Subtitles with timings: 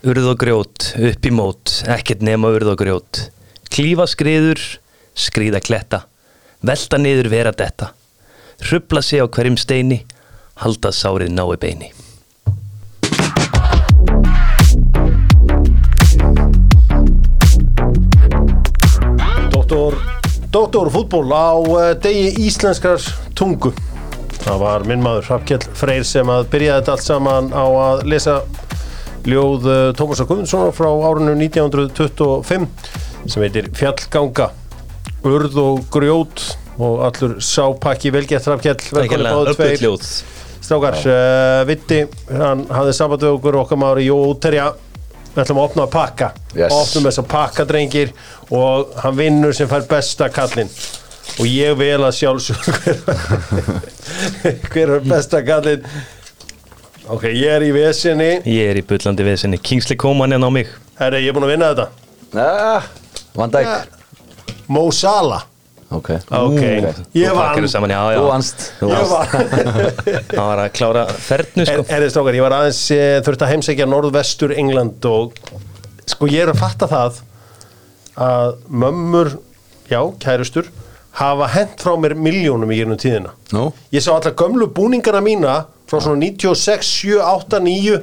[0.00, 3.18] Urð og grjót, upp í mót, ekkert nema urð og grjót.
[3.68, 4.56] Klífa skriður,
[5.12, 5.98] skriða kletta,
[6.64, 7.90] velta niður vera detta.
[8.64, 9.98] Hrubla sig á hverjum steini,
[10.64, 11.90] halda sárið nái beini.
[19.52, 20.00] Doktor,
[20.48, 23.04] doktor fútból á uh, degi íslenskrar
[23.36, 23.74] tungu
[24.40, 28.40] það var minn maður Hrafkjell Freyr sem að byrjaði þetta allt saman á að lesa
[29.28, 32.66] ljóð uh, Tómasar Guðmundssonar frá árinu 1925
[33.28, 34.50] sem heitir Fjallganga.
[35.28, 36.44] Urð og grjót
[36.80, 39.98] og allur sápakki velgett Hrafkjell velkvæmlega báðu tveir.
[40.60, 44.70] Strákar, uh, Vitti, hann hafði samband við okkur okkar maður í Jóterja.
[45.30, 46.32] Við ætlum að opna að pakka.
[46.56, 46.74] Yes.
[46.74, 48.08] Opnum þess að pakka, drengir
[48.50, 50.70] Og hann vinnur sem fær besta kallinn.
[51.38, 52.96] Og ég vel að sjálfsög hver,
[54.72, 55.84] hver er besta kallinn
[57.10, 58.28] Ok, ég er í vesinni.
[58.46, 59.58] Ég er í bullandi vesinni.
[59.58, 60.68] Kingsley Coman er á mig.
[61.00, 61.86] Herri, ég er búin að vinna þetta.
[62.38, 62.84] Ah,
[63.34, 63.96] Van Dijk.
[64.70, 65.42] Mo Salah.
[65.90, 66.12] Ok.
[66.30, 66.84] Ok, ég
[67.26, 67.94] Þú pakkar vann.
[68.14, 68.62] Þú vannst.
[68.78, 69.32] Ég vann.
[70.36, 71.86] Hann var að klára fernu, sko.
[71.90, 75.34] Herri, strákar, ég var aðeins eh, þurfti að heimsækja norðvestur England og
[76.06, 77.18] sko ég er að fatta það
[78.20, 79.32] að mömmur,
[79.90, 80.70] já, kærustur
[81.18, 83.34] hafa hent frá mér miljónum í gernum tíðina.
[83.50, 83.66] Nú?
[83.90, 85.58] Ég sá alltaf gömlu búningana mína
[85.90, 88.00] frá svona 96, 7, 8, 9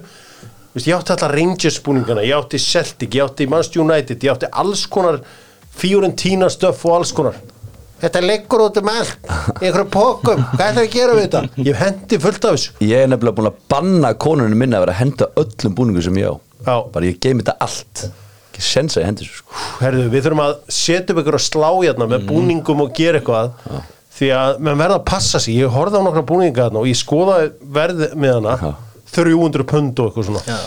[0.78, 4.50] Vist, ég átti alltaf Rangers búningana ég átti Celtic, ég átti Manchester United ég átti
[4.52, 5.22] alls konar
[5.78, 7.38] Fiorentina stöff og alls konar.
[7.98, 11.42] Þetta leggur út um allt í einhverju pókum, hvað er það að gera við þetta?
[11.66, 12.74] Ég hendi fullt af þessu.
[12.86, 16.20] Ég er nefnilega búin að banna konunum minna að vera að henda öllum búningum sem
[16.22, 16.36] ég á.
[16.68, 16.76] Já.
[16.94, 18.04] Bara ég geimi þetta allt.
[18.52, 19.62] Ekki sensa ég hendi þessu sko.
[19.82, 23.82] Herðu, við þurfum að setja upp ykkur að slá hérna með búningum og gera eitthvað
[24.18, 26.98] því að menn verða að passa sig ég horfði á nokkra búninga hérna og ég
[26.98, 28.72] skoðaði verð með hana Já.
[29.18, 30.59] 300 pund og eitthvað svona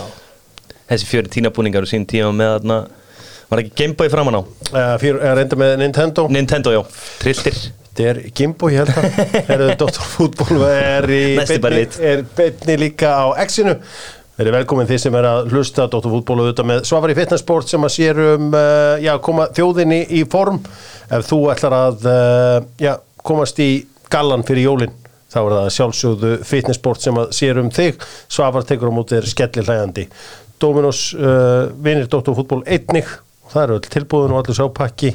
[0.91, 2.77] Þessi fjöri tínabúningar og sín tíma með þarna,
[3.51, 4.41] var ekki Gameboy framan á?
[4.43, 6.81] uh, fyrir, er reynda með Nintendo Nintendo, já.
[7.21, 7.59] Trilltir.
[7.91, 10.01] þetta er Gimbo, ég held að.
[10.15, 11.99] Fútból er í Næsti bara beinni, lit.
[12.11, 13.77] er beinni líka á X-inu
[14.41, 16.07] Verið velkomin þið sem er að hlusta Dr.
[16.09, 20.59] Fútból auðvitað með Svavari Fitnessport sem að sér um uh, já, koma þjóðinni í form
[21.11, 22.95] ef þú ætlar að uh, já,
[23.27, 23.71] komast í
[24.11, 24.97] gallan fyrir jólin.
[25.31, 28.01] Þá er það sjálfsögðu Fitnessport sem að sér um þig.
[28.27, 30.07] Svavar tekur á móti þér skellir hlægandi
[30.61, 32.35] Dominos uh, vinir Dr.
[32.37, 33.09] Fútból einnig.
[33.51, 35.09] Það eru öll tilbúðin og allir sápakki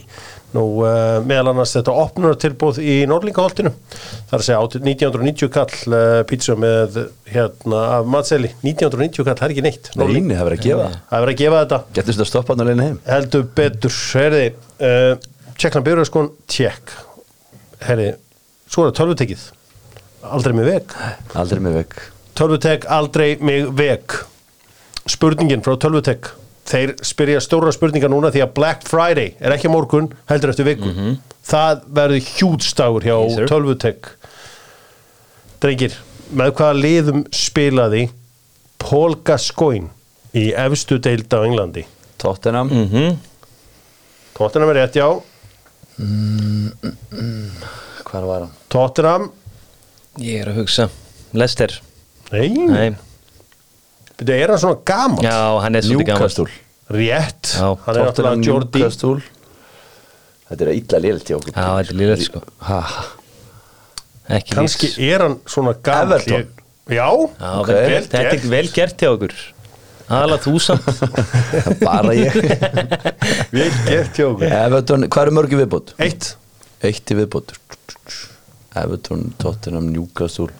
[0.52, 5.94] nú uh, meðal annars þetta opnunartilbúð í Norlingaholtinu það er að segja áttu 1990 kall
[5.96, 6.98] uh, pizza með
[7.32, 8.52] hérna af matseli.
[8.60, 9.90] 1990 kall, það er ekki neitt.
[9.96, 10.28] Norling.
[10.34, 11.00] Það verið að gefa það.
[11.08, 11.80] Er verið að gefa þetta.
[11.96, 13.00] Getur þetta að stoppa hann leina heim.
[13.08, 16.96] Heldur betur, herði uh, tjekkna sko tjekk
[17.84, 18.10] herði,
[18.70, 19.46] svo er það tölvutekið.
[20.26, 20.94] Aldrei mig veg
[21.38, 21.98] Aldrei með vekk
[22.36, 24.18] tölvutek aldrei mig veg
[25.08, 26.32] spurningin frá tölvutek.
[26.66, 30.90] Þeir spyrja stóra spurningar núna því að Black Friday er ekki morgun heldur eftir viku.
[31.46, 34.08] Það verður hjútstagur hjá Yes, tölvutek.
[35.62, 35.94] Drengir,
[36.34, 38.08] með hvaða liðum spilaði
[38.82, 39.92] Paul Gascoigne
[40.36, 41.86] í efstu deild á Englandi?
[42.20, 42.72] Tottenham.
[42.72, 43.16] Mm
[44.36, 45.06] Tottenham er rétt, já
[48.06, 48.52] Hvar var hann?
[48.72, 49.30] Tottenham,
[50.20, 50.86] Ég er að hugsa.
[51.36, 51.72] Lester.
[52.32, 52.86] nei, Nei.
[54.16, 56.22] þetta er hann svona gaman Já, hann er svolítið gaman.
[56.22, 56.46] Newcastle
[56.96, 59.20] rétt, Já, hann er Tottenham, náttúrulega Jordi Newcastle
[60.46, 62.40] Þetta er að illa liðlt hjá okkur Já, þetta er lýðlega, sko.
[62.68, 62.80] Ha,
[64.36, 64.98] Ekki kannski viss.
[65.10, 66.46] er hann svona gaman Everton.
[66.86, 67.08] já,
[67.40, 68.48] Já, vel, Vel þetta er gert.
[68.56, 69.34] vel gert hjá okkur.
[70.06, 70.86] Aðalega þú samt.
[71.86, 72.36] bara ég.
[73.50, 74.46] Hjá okkur.
[74.46, 75.94] Everton, hvað eru mörgum viðbót?
[76.02, 76.34] eitt,
[76.86, 77.56] Eitt í viðbót.
[78.76, 80.50] Everton, Tottenham, Newcastle.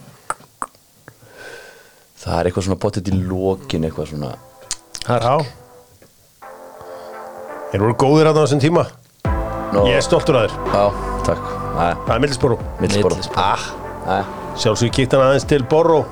[2.17, 4.33] Það er eitthvað svona potið í lokin eitthvað svona.
[5.07, 5.37] Já.
[7.71, 8.87] Þeir voru góðir að á þessum tíma.
[9.71, 10.83] Nó, ég er stoltur að þér, Já,
[11.27, 11.49] takk.
[11.77, 13.27] Það er Middlesbrough Middlesbrough.
[13.37, 13.65] Ah,
[14.57, 16.05] sjálfsög kíkt hann aðeins til Borro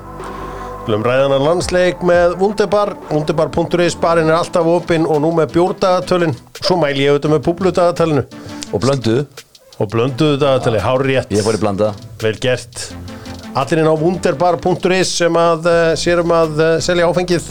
[0.86, 2.92] Lum ræðanar landsleik með Wunderbar.
[3.10, 8.22] Wunderbar.is barinn er alltaf opinn og nú með bjórdagatalinn svo mæli ég auðvitað með públudagatalinu
[8.70, 9.24] Og blönduðu,
[9.82, 11.90] og blönduðu dagatali, hár rétt ég fór í blanda.
[12.22, 12.88] Vel gert.
[13.58, 17.50] Allir inn á wunderbar.is sem að uh, sérum að uh, selja áfengið.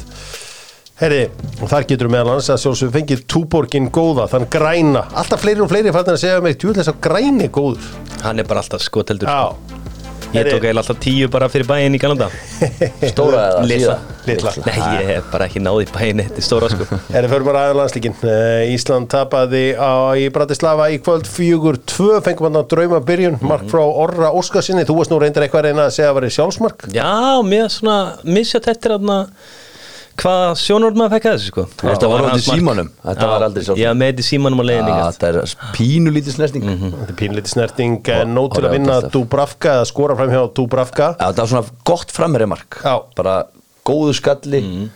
[1.01, 1.25] Herri,
[1.59, 5.07] og þar getur við meðal annars að sjálfsög fengið túborgin góða, þann græna.
[5.11, 7.89] Alltaf fleiri og fleiri fannir að segja mig tjúðlega svo græni góður.
[8.23, 9.27] Hann er bara alltaf skoteldur.
[9.27, 9.83] já,
[10.35, 12.27] Ég tók eiginlega alltaf tíu bara fyrir bæinn í Galanda.
[13.11, 13.95] Stóra eða Litla.
[13.95, 14.19] síða?
[14.29, 14.53] Litla.
[14.65, 16.87] Nei, ég hef bara ekki náði bæinn eitt í stóra, sko.
[17.15, 22.19] Herri, fyrir bara aðeins landslíkin uh, Ísland tapaði á, í Bratislava í kvöld fjögur tvö,
[22.25, 25.69] fengum hann að drauma byrjun mark frá Orra Óskarsinni þú varst nú reyndar eitthvað að
[25.71, 27.11] reyna að segja að vera sjálfsmark Já,
[27.45, 29.19] mér svona misjætt eftir aðna
[30.21, 31.63] hvaða sjónord maður fekk að þessu sko?
[31.81, 32.43] Þetta var mark.
[32.45, 33.81] símanum, þetta var aldrei sjálfsmark.
[33.83, 35.39] Já, með þetta símanum á leiðin þetta er
[35.75, 38.99] pínu lítið snerting Þetta er pínlítið snerting, en nóg til að vinna.
[39.15, 42.79] Dubravka eða skora fram hjá Dubravka Já, þetta var svona gott framherja mark.
[42.83, 42.95] Já.
[43.19, 43.35] Bara
[43.85, 44.61] góðu skalli.
[44.65, 44.89] Mhm.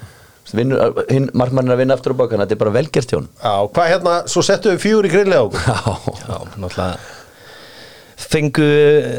[0.50, 3.12] Vinnur, hinn markmann er að vinna aftur á baka Þannig að þetta er bara velgert
[3.12, 5.46] hjá hann Já, hvað hérna, svo settu við fjúr í grilli á
[6.26, 6.96] Já, náttúrulega
[8.20, 8.66] fengu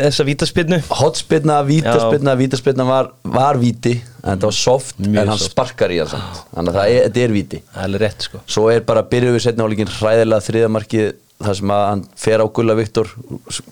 [0.02, 5.40] þessa vítaspinnu Hotspinna, vítaspinna, vítaspinna var, var víti En þetta var soft Mjög En hann
[5.40, 5.54] soft.
[5.54, 6.42] sparkar í hann samt.
[6.52, 7.60] Þannig að það er, þetta er víti.
[7.72, 8.40] Það er alveg rétt sko.
[8.52, 11.10] Svo er bara byrjuð við setna álíkin hræðilega þriðamarkið
[11.40, 13.08] þar sem að hann fer á Gulla Viktor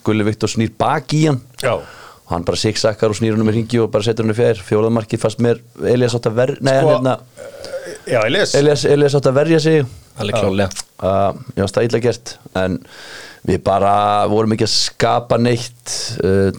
[0.09, 1.43] Gulli Viktor snýr bak í hann.
[1.61, 4.33] Já, og hann bara siksakkar og snýr hann um í ringi og bara setur hann
[4.33, 4.65] í fjær.
[4.65, 7.19] Fjóðamarkið fast mér Elias átt að verja nei, Sko- hérna,
[8.09, 9.85] já, Elias Elias, Elias átt að verja sig
[10.19, 10.69] Alveg klálega
[11.03, 12.79] uh, var stæðilega gert en
[13.49, 13.93] við bara
[14.29, 15.93] vorum ekki að skapa neitt
[16.27, 16.51] uh,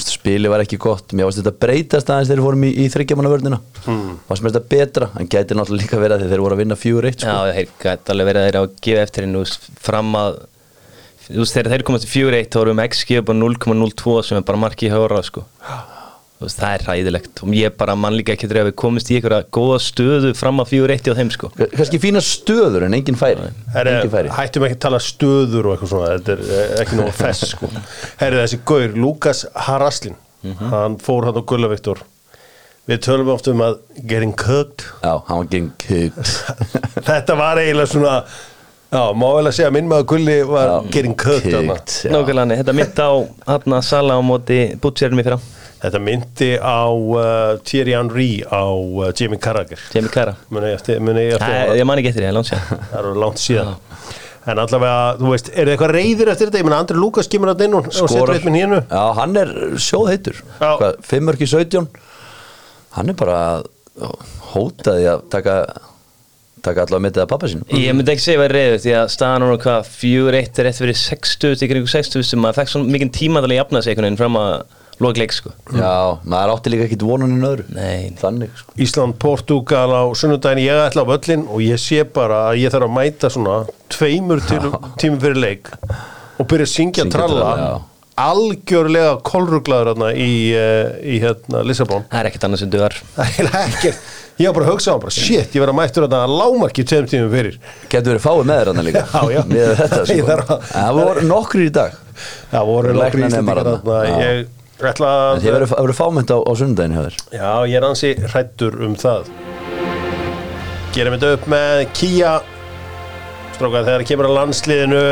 [0.00, 3.60] spili var ekki gott mér varst þetta breytast aðeins þegar við fórum í, í þryggjamannavörnina
[3.60, 4.10] mm.
[4.28, 7.08] varst mér þetta betra en gæti náttúrulega líka verið að þeir voru að vinna fjögur
[7.08, 7.30] eitt sko.
[7.30, 9.44] Já, þeir gæti alveg verið að þeir á að gefa eftir hennu
[9.86, 10.38] fram að
[11.24, 14.46] þú veist, þegar þeir komast í 4-1 þá erum XG upp á 0,02 sem er
[14.50, 15.46] bara marki í höra sko.
[15.64, 15.93] Þú
[16.42, 19.46] veist, það er hræðilegt og ég bara mann líka ekki að við komist í einhverja
[19.54, 21.50] góða stöðu fram að 4-1 á þeim sko.
[21.76, 24.32] kannski fína stöður en engin færi, Herri, engin færi.
[24.34, 27.70] hættum ekki að tala stöður og eitthvað svona, þetta er eh, ekki nóg fess sko.
[28.22, 32.02] Herri, þessi gaur, Lukas Haraslin hann fór hann á Gulla Viktor
[32.84, 36.34] við tölum oft um að getting cooked já, hann var geng kugt
[37.08, 38.16] þetta var eiginlega svona
[38.92, 42.12] já, má vel að segja að minn maður Gulli var Já, getting cooked já.
[42.12, 43.10] Nákvæmlega, þetta mitt á
[43.48, 45.40] hann að sala á móti bútsérnum í fyrra
[45.84, 49.80] þetta myndi á uh, Thierry Henry á uh, Jamie Carragher.
[49.92, 52.32] Jamie Carra muni ég eftir, muni ég eftir Æ, Ég man ekki eftir því, ég
[52.32, 53.74] er langt sér það eru langt síðan.
[54.44, 56.60] En allavega, þú veist, er þið eitthvað reyðir eftir þetta?
[56.60, 59.32] Ég menna, Andri Lukas kemur að inn og, og setur eitt minn hérna já, hann
[59.40, 59.48] er
[59.80, 60.36] sjóðheitur.
[60.58, 60.70] Já.
[60.82, 61.88] Hvað, fimm mörki 17
[62.98, 63.38] hann er bara
[64.52, 65.54] hótaði að taka
[66.64, 69.10] taka allavega mittið að pappa sín Ég myndi ekki segja að vera reyður því að
[69.12, 71.60] staðan núna hvað 4-1 er eftir verið 60
[74.94, 75.34] í kringu 60 sem maður fekk svona mikið tíma til að jafna sig einhvern veginn
[75.34, 75.94] fram að lokleik sko já,
[76.24, 78.12] maður átti líka ekkit vonunin öðru Nei.
[78.20, 78.72] þannig sko.
[78.84, 82.86] Ísland, Portugal á sunnudaginn ég ætla á völlin og ég sé bara að ég þarf
[82.88, 83.56] að mæta svona
[83.90, 84.60] tveimur til,
[85.02, 85.72] tímum fyrir leik
[86.38, 87.80] og byrja að syngja Syngja tralla tralla,
[88.24, 93.24] algjörlega kolruglaður hérna í, uh, í hérna Lissabon Það er ekkert annað sem duðar það
[93.24, 95.78] er eiginlega ekkert ég var bara að hugsa á hann bara, shit, ég verð að
[95.78, 97.58] mættur hérna að lámarki tveim tímum fyrir
[97.92, 99.42] getur verið fáið með þér hann líka Já, já.
[99.50, 100.26] með þetta Ég sko.
[100.30, 101.98] þarf að- það voru nokkri í dag
[102.54, 103.80] það voru Læknanemar nokkri íslendingar þarna.
[103.84, 104.34] þarna Já.
[104.34, 107.16] ég ætla en að þið verður fámynd á, á sunnudaginu hjá þér.
[107.36, 109.30] Já, ég er ansi hrættur um það.
[110.94, 112.34] Gerum þetta upp með Kia
[113.54, 115.02] Strákar, þegar kemur að landsliðinu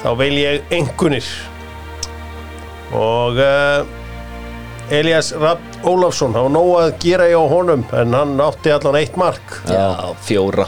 [0.00, 1.26] þá veil ég engunir
[2.96, 3.84] og uh,
[4.90, 9.60] Elias Rapp Ólafsson hafa nóg að gera hjá honum en hann átti allan eitt mark.
[9.68, 10.66] Já, fjóra.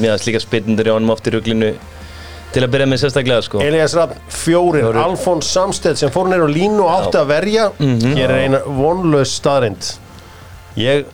[0.00, 1.70] Mér aðeins líka spytundur í honum oft í ruglinu
[2.54, 3.60] til að byrja með sérstaklega sko.
[3.62, 5.00] Elias Rapp fjórir, Fjórir.
[5.04, 7.70] Alfons Samstedt sem fór neyru línu og átti að verja.
[7.78, 8.16] Mhm.
[8.18, 9.92] hér er eina vonlaus staðrind
[10.80, 11.04] ég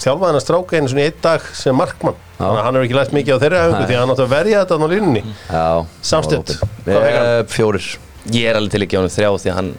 [0.00, 2.16] þjálfaði hann að stráka einu svona í einn dag sem markmann.
[2.38, 4.32] Þannig að hann hefur ekki lært mikið á þeirra höngu því að hann átti að
[4.34, 5.22] verja þetta á línunni.
[5.48, 6.54] Já, Samstedt,
[6.84, 7.28] hvað fekk hann?
[7.30, 7.88] Eh, fjórir.
[8.34, 9.74] Ég er alveg til ekki á honum þrjá því að hann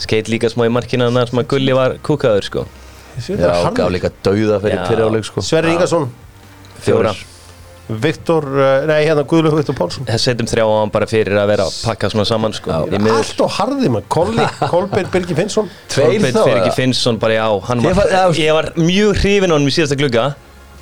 [0.00, 2.66] skeit líka smá í markina þannig sem að Gulli var kúkaður sko.
[3.20, 4.86] Já, gaf líka dauða fyrir Já.
[4.88, 5.40] fyrir áleik sko.
[5.44, 6.10] Sverri Ingarsson,
[6.80, 7.14] Fjóra
[7.90, 10.06] Viktor uh, nei hérna Guðlug Viktor Pálsson.
[10.08, 12.82] Það setjum þrjá á hann bara fyrir að vera að pakka svona saman sko.
[12.86, 15.72] Í allt og harði maður, Kolli, Kolbeinn Birgir Finnsson.
[15.90, 16.70] Ekki eða?
[16.76, 20.30] Finnsson bara já var, já, Ég var mjög hrifin á hann í síðasta glugga.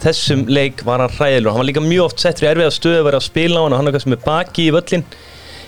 [0.02, 3.08] Þessum leik var hann hræðilur Hann var líka mjög oft sett fyrir erfiða stöðu að
[3.08, 5.04] vera að spila á hann og hann eitthvað sem er baki í völlin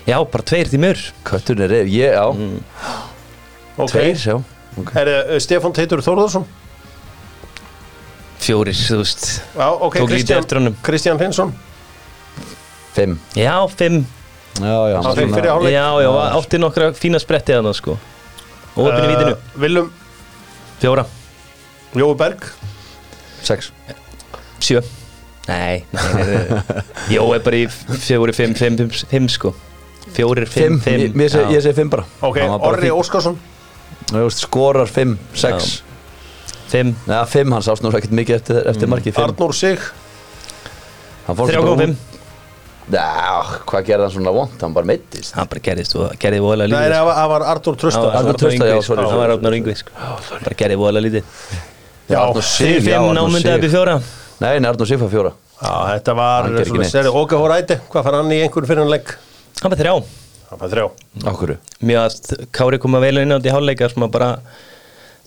[0.07, 2.23] Já, bara tveir því mör kötturinn er reyð, ég, já,
[3.83, 4.37] ok, tveir, já.
[4.79, 5.03] Okay.
[5.03, 6.47] er uh, Stefán Teitur Þórðarsson
[8.41, 9.27] Fjórir, þú veist.
[9.53, 10.75] Já, ok, Tók lítið eftir honum.
[10.81, 11.51] Kristján Finnsson.
[12.95, 13.19] Fimm.
[13.37, 14.05] Já, fimm.
[14.59, 15.73] Já, já, Hann fékk fyrir hálfleik.
[15.75, 17.97] Já, já, átti nokkra fína spretti þannig sko.
[18.75, 19.91] Og opinn í vítinu Viljum
[20.81, 21.05] Fjóra,
[21.95, 22.47] Jói Berg.
[23.45, 23.71] Sex.
[24.61, 24.81] Sjö.
[25.47, 26.83] Nei, nei, nei, nei.
[27.15, 29.53] Jó, er bara í fjóri, fimm, fimm, fimm, fimm sko.
[30.15, 31.23] Fjórir, fimm, fimm, ég, fimm.
[31.27, 32.05] Ég, ég segi fimm bara.
[32.21, 32.97] Ok, Hann var bara Orri fínn.
[32.97, 33.39] Óskarsson.
[34.11, 35.81] Þú veist, skorar fimm, sex
[36.71, 39.25] Fimm, Já, fimm, hann sást nú ekkert mikið eftir, eftir markið fimm.
[39.27, 39.81] Arnór Sig.
[41.27, 41.95] Hann fór þrjá bara kom fimm.
[41.97, 42.07] út.
[42.91, 44.55] Já, hvað gerði hann svona vond?
[44.59, 47.05] Hann bara meittist Það bara gerðist og gerði voðalega Nei, lítið það sko.
[47.11, 49.91] var- það var Arnór Trösta Arnór Trausta, já, sorry, Það var Arnór Yngvi sko.
[50.31, 51.23] Bara gerði voðalega lítið.
[52.09, 53.95] Já, Arnór Þið Sig, já, fimm Arnór námyndaði upp í fjóra.
[54.41, 55.31] Nei, nei, Arnór Sig fær fjóra.
[55.61, 58.89] Já, þetta var Hann svona seri Óka Hóræti, hvað fann hann í einhvern fyrir hann
[58.91, 59.13] leik?
[59.61, 59.93] Það var þrjá.
[60.49, 60.85] Það fann þrjá.
[61.31, 64.31] Okkur Mjög að Kári koma vel inn á þetta í hálfleika sem að bara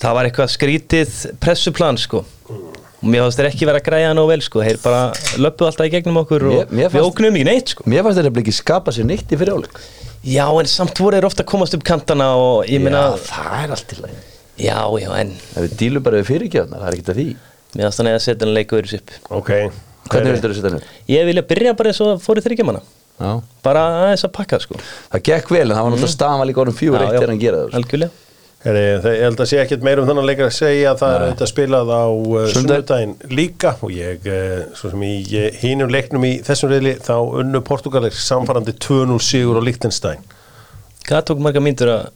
[0.03, 2.25] Það var eitthvað skrítið pressuplan sko.
[2.51, 5.01] Og mér fannst þeir ekki vera að græja nóg vel sko, þeir bara
[5.41, 7.85] löpuð alltaf í gegnum okkur og Mér- mér við ógnum ekki neitt sko.
[7.91, 9.81] Mér fannst þetta ekki skapa sér neitt í fyriráleik.
[10.25, 13.75] Já, en samt voru þeir ofta að komast upp kantana og ég meina, það er
[13.77, 14.17] allt til lagi.
[14.57, 17.29] Já, já, en Ef við dílum bara við fyrirgjöfnar, það er ekkert að því.
[17.75, 19.11] Mér fannst þannig að setja hann leiku öðru upp.
[19.31, 19.51] Ok.
[20.09, 20.93] Hvernig vildur þú setja henni?
[21.11, 22.83] Ég vilja byrja bara eins og fóru þryggjamanna
[23.15, 23.31] Já.
[23.63, 24.77] Bara aðeins að pakka sko.
[25.13, 27.43] Það gekk vel en það var náttúrulega staðan var líka orðum fjögur eitt þegar hann
[27.45, 27.79] gera það sko.
[27.79, 28.11] Algjörlega.
[28.11, 28.24] það,
[28.65, 31.51] ég held að sé ekkert meir um þannig leikar að segja að það er auðvitað
[31.51, 32.55] spilað á uh, Sunnudag.
[32.55, 35.13] sunnudaginn líka og ég, uh, svo sem í
[35.61, 40.25] hínum leiknum í þessum reyli, þá unnu Portugalir samfarandi 2-0 sigur á Liechtenstein.
[41.05, 42.09] Hvað tók marga myndur að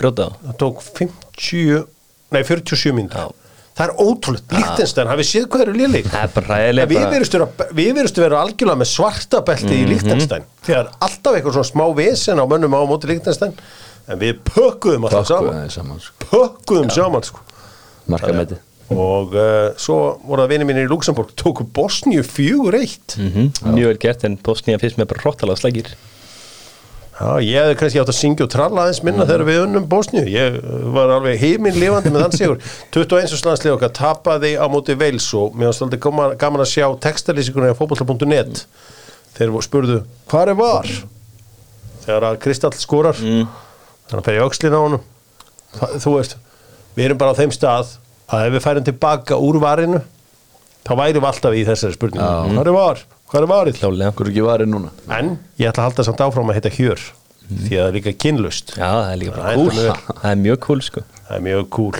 [0.00, 0.30] brjóta á?
[0.48, 1.86] Það tók 50,
[2.34, 3.30] nei 47 mínútur.
[3.30, 3.44] Já.
[3.74, 6.10] Það er ótrúlega, Liechtenstein, hafið séð hvað eru léleg?
[6.10, 9.88] Það er bara ræðilega Við virðustu vera, við virðustu vera algjörlega með svarta belti í
[9.88, 13.56] Liechtenstein þegar alltaf eitthvað svona smá vesen á mönnum á móti Liechtenstein
[14.08, 15.68] en við pökkuðum alltaf saman.
[15.72, 16.14] saman sko.
[16.30, 17.40] pökkuðum saman sko.
[18.12, 18.60] Markameti
[18.94, 19.94] og uh, svo
[20.28, 23.14] voru það vinið mínir í Luxemburg tóku Bosníu fjögur eitt.
[23.16, 25.94] Mhm, Mjög vel gert en Bosnia fyrst með bara hróttalega slækir
[27.14, 30.24] Já, ég hefði kannski átt að syngja og tralla aðeins minna þegar við unnum Bosníu.
[30.26, 32.58] Ég uh, var alveg heiminn lifandi með þann sigur.
[32.96, 33.36] 21.
[33.38, 37.78] slanslið okkar tapaði á móti Veils og mér aldrei gaman, gaman að sjá textalýsinguna á
[37.78, 38.64] fótbolta.net
[39.38, 40.90] þeir voru- spurðu hvað er var?
[42.04, 43.22] Þegar að Kristall skorar.
[43.22, 43.46] Mm.
[44.08, 44.82] Þannig að ferja öxlin á
[45.74, 46.36] Það- þú veist,
[46.96, 47.94] við erum bara á þeim stað
[48.30, 50.00] að ef við færum tilbaka úr varinu
[50.84, 52.28] þá værum við alltaf í þessari spurningu.
[52.54, 53.78] Hvað er var, hvað er varið?
[53.80, 54.90] Klálega Hvor ekki varið núna.
[55.10, 57.00] En ég ætla að halda samt áfram að heita Hjör
[57.44, 59.96] því að það er líka kynlust Já, það er líka bara er vel.
[60.22, 61.02] Það er mjög cool sko.
[61.28, 61.98] Það er mjög cool.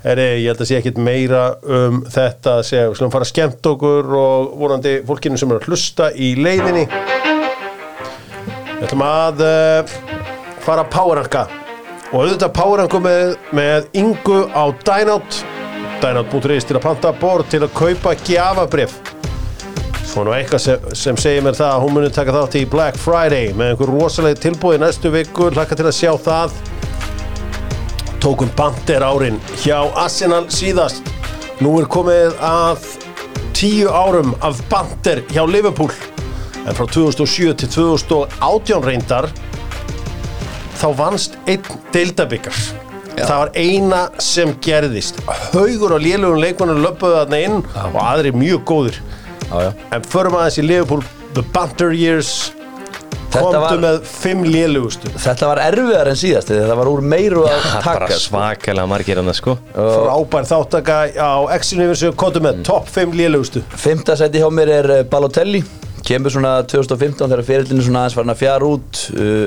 [0.00, 3.32] Heri, Ég held að sé ekkit meira um þetta að segja, við slum fara að
[3.34, 6.86] skemmt okkur og vonandi fólkinu sem er að hlusta í leiðinni.
[8.78, 9.98] Við ætlum að uh,
[10.64, 11.46] fara að powerranka
[12.10, 15.44] og auðvitað powerranku með, með Ingu á Dynout.
[16.00, 18.98] Dynout.is til að panta borð til að kaupa gjafabrif
[20.10, 23.52] Svona eitthvað sem, sem segir mér það að hún muni taka þátt í Black Friday
[23.54, 26.56] með einhver rosalega tilbúið næstu viku, hlakka til að sjá það.
[28.20, 31.06] Tókum Banter árin hjá Arsenal síðast.
[31.62, 32.88] Nú er komið að
[33.54, 35.94] tíu árum af Banter hjá Liverpool.
[36.64, 39.30] En frá 2007 til 2018 reyndar
[40.80, 42.56] þá vannst einn deildabikar
[43.20, 45.18] það var eina sem gerðist.
[45.52, 47.58] Haugur og lélugum leikmannur löpuðu þarna inn
[47.90, 49.00] og aðri mjög góður
[49.50, 49.70] Já, já.
[49.96, 51.00] En förum aðeins í Liverpool
[51.34, 52.52] The Banter Years.
[53.30, 57.44] Þetta komdu var- með fimm lélugustu Þetta var erfiðar en síðast Þetta var úr meiru
[57.46, 58.30] að Það er taka bara sko.
[58.30, 59.54] svakalega margir hann sko.
[59.74, 65.02] Frábær þáttaka á X-Universe komdu með topp fimm lélugustu Fymta seti hjá mér er eh,
[65.04, 65.62] Balotelli.
[66.06, 69.02] Kemur svona 2015 þegar fyrirlinni svona aðeins farin að fjara út.
[69.14, 69.46] Uh,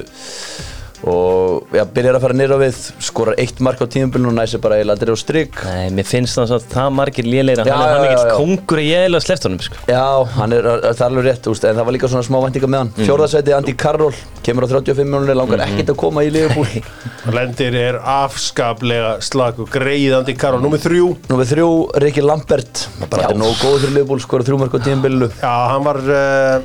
[1.04, 4.78] Og já, byrjar að fara nýra við Skorar eitt mark á tímabilinu og næsir bara
[4.80, 8.36] eiginlega aldrei á strik Nei, mér finnst það svona það margir léleira Hann er já.
[8.38, 10.06] kongur að ég eiginlega sleppt honum sko Já,
[10.38, 12.80] hann er, það er alveg rétt, úst, en það var líka svona smá væntinga með
[12.82, 12.92] hann.
[12.94, 13.08] Mm.
[13.08, 16.72] Fjórðarsæti Andy Carroll, kemur á 35 miljonir, langar ekkert að koma í Liverpool.
[17.36, 21.70] Lendir er afskaplega slagu greiðandi Karol, nummið þrjú Nú við þrjú,
[22.04, 25.28] Rikki Lambert, bara þetta er nógu góð fyrir Liverpool, skora þrjú mark á tímabilinu.
[25.40, 26.58] Já, hann var uh,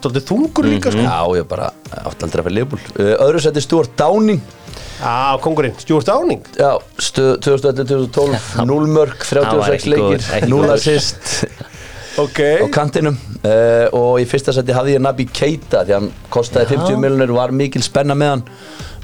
[0.00, 1.04] dálítið þungur líka sko.
[1.04, 2.80] Já, ég bara átti aldrei að fyrir Liverpool.
[2.96, 4.40] Uh, öðru sæti Stuart Downing,
[5.00, 10.26] Já, kongurinn, Stuart Downing já, stu- 2011-2012, 0 mörk, Hann var 36 ekki góður, leikir,
[10.36, 10.74] ekki 0 góður.
[10.76, 11.24] assist
[12.20, 13.14] Ok, á kantinum.
[13.40, 17.52] Uh, og í fyrsta sæti hafði ég Nabi Keita, því hann kostaði 50 miljonir, var
[17.54, 18.42] mikil spenna með hann.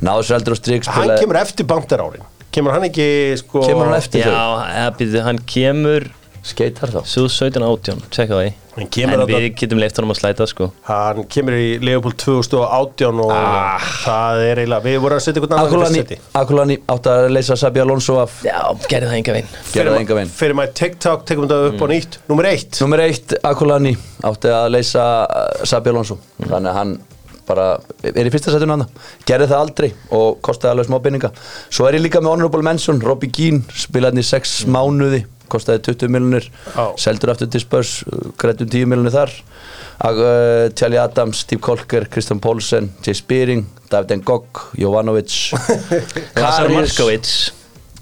[0.04, 3.06] Náðu sér eldur á strik, hann kemur eftir Banter árin Kemur hann ekki
[3.40, 5.22] sko kemur hann eftir þau.
[5.24, 6.06] Hann kemur
[6.46, 7.00] Skeitar þá.
[7.10, 10.66] 17 átján, tjekka það í En við getum leift honum að slæta sko.
[10.84, 13.32] Hann kemur í Leopold 2018 og
[14.02, 16.18] það er eiginlega, við vorum að setja einhvern annan Akulani.
[16.42, 18.36] Akulani átti að leysa Sabi Alonso af.
[18.44, 21.84] Já, gerði það enga veginn Gerði það enga veginn Fyrir maður TikTok, tekum þetta upp
[21.84, 22.18] á nýtt.
[22.28, 22.80] Númer eitt.
[22.84, 23.94] Númer eitt, Akulani
[24.28, 26.18] átti að leysa uh, Sabi Alonso.
[26.44, 26.96] Þannig að hann
[27.46, 27.66] bara
[28.02, 28.88] er í fyrsta setjunu hann
[29.28, 29.88] Gerði það aldrei
[30.18, 31.30] og kostaði alveg smá binninga
[31.70, 35.22] Svo er ég líka með Honorable Mention Robbie Keane, spilaði hann í sex mánuði
[35.52, 36.48] kostaði 20 miljonir
[37.00, 37.98] seldur aftur til Spurs,
[38.40, 39.36] grættum 10 miljonir þar.
[39.96, 45.32] Uh, Charlie Adams, Steve Kolker, Kristján Pólsen Jay Spearing, David Ngog Jovanovic.
[46.36, 47.30] Markovic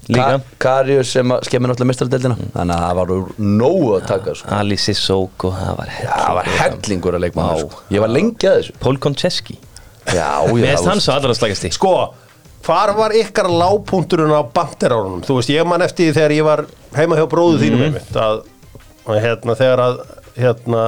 [0.07, 0.25] Líka.
[0.37, 4.51] Ka Karius sem skemmir náttúrulega mestrardeldina þannig að það var úr nógu að taka sko.
[4.53, 7.17] Ali Sissoko, það var það var hellingur.
[7.17, 7.79] að leikma sko.
[7.95, 8.75] ég var lengi að þessu.
[8.83, 11.73] Pól Koncheski já, já, finnst hann svo allra slagast í.
[11.73, 11.95] Sko,
[12.65, 15.23] hvar var ykkar lágpunturinn á banderárunum?
[15.25, 18.41] Þú veist, ég man eftir því þegar ég var heima hjá bróðu þínum einmitt að,
[19.05, 19.99] að hérna, þegar að
[20.35, 20.81] hérna,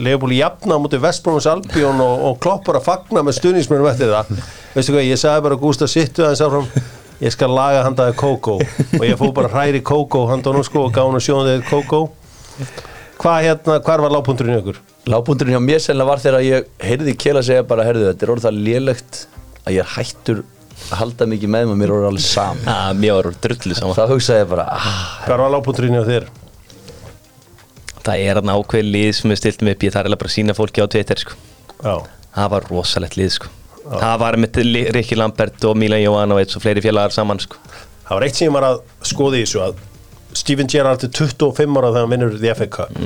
[0.00, 4.30] Leopold jafna mútið Vestbrófins Albion og, og kloppar að fagna með stuðningsmennum eftir það
[4.76, 6.70] veistu hvað, ég sagði bara Gústa sittu aðeins áfram
[7.20, 10.96] ég skal laga handaði Kókó og ég fóð bara hræri Kókó handan og sko og
[10.96, 12.06] gána sjóðið Kókó
[13.20, 14.82] hvað hérna, hvar var lágpunturinn í okkur?
[15.06, 18.32] Lábúndurinn hjá mér sennilega var þegar ég heyrði Kjell að segja bara, heyrðu, þetta er
[18.32, 19.18] orðið það lélegt
[19.62, 20.40] að ég er hættur
[20.86, 24.04] að halda mikið með mig, mér orðið alveg saman Já, mér var drullu saman þá
[24.12, 26.26] hugsaði ég bara, ah, hvar var lágpunturinn í þér?
[28.06, 30.54] Það er hann ákveð lið sem við stiltum upp Ég þarf eiginlega bara að sína
[30.56, 31.34] fólki á Twitter sko.
[31.82, 31.94] Já,
[32.36, 33.48] Það var rosalegt lið sko.
[33.86, 34.60] Það var með
[34.94, 37.56] Rikki Lambert og Milan Jovanovic og fleiri félagar saman sko.
[38.06, 39.82] það var eitt sem ég var að skoða í þessu að
[40.36, 42.98] Steven Gerrard er 25 ára þegar hann vinnur The FA Cup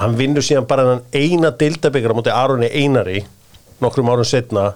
[0.00, 3.20] hann vinnur síðan bara þennan eina deildabikar á móti Aroni Einari
[3.80, 4.66] nokkrum árum setna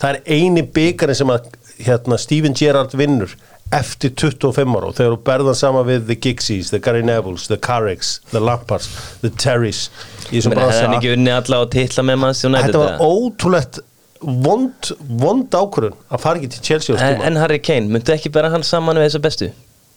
[0.00, 1.48] það er eini byggarinn sem að
[1.82, 3.34] hérna, Steven Gerrard vinnur
[3.74, 7.58] eftir 25 ára og þegar þú berðan sama við The Gigsies, The Gary Nevilles, The
[7.58, 8.90] Carricks The Lampards,
[9.24, 9.88] The Terrys
[10.30, 10.84] bransa.
[10.84, 13.80] hann ekki unni alla og titla með manns þetta var ótrúlegt
[14.20, 18.32] vond, vond ákvörðun að fara ekki til Chelsea á en, en Harry Kane, myndu ekki
[18.34, 19.50] bara hann saman við þessa bestu?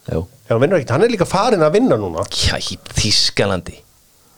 [0.07, 2.23] Já, hann vinnur ekkert, hann er líka farin að vinna núna.
[2.31, 3.81] Já, í Þískalandi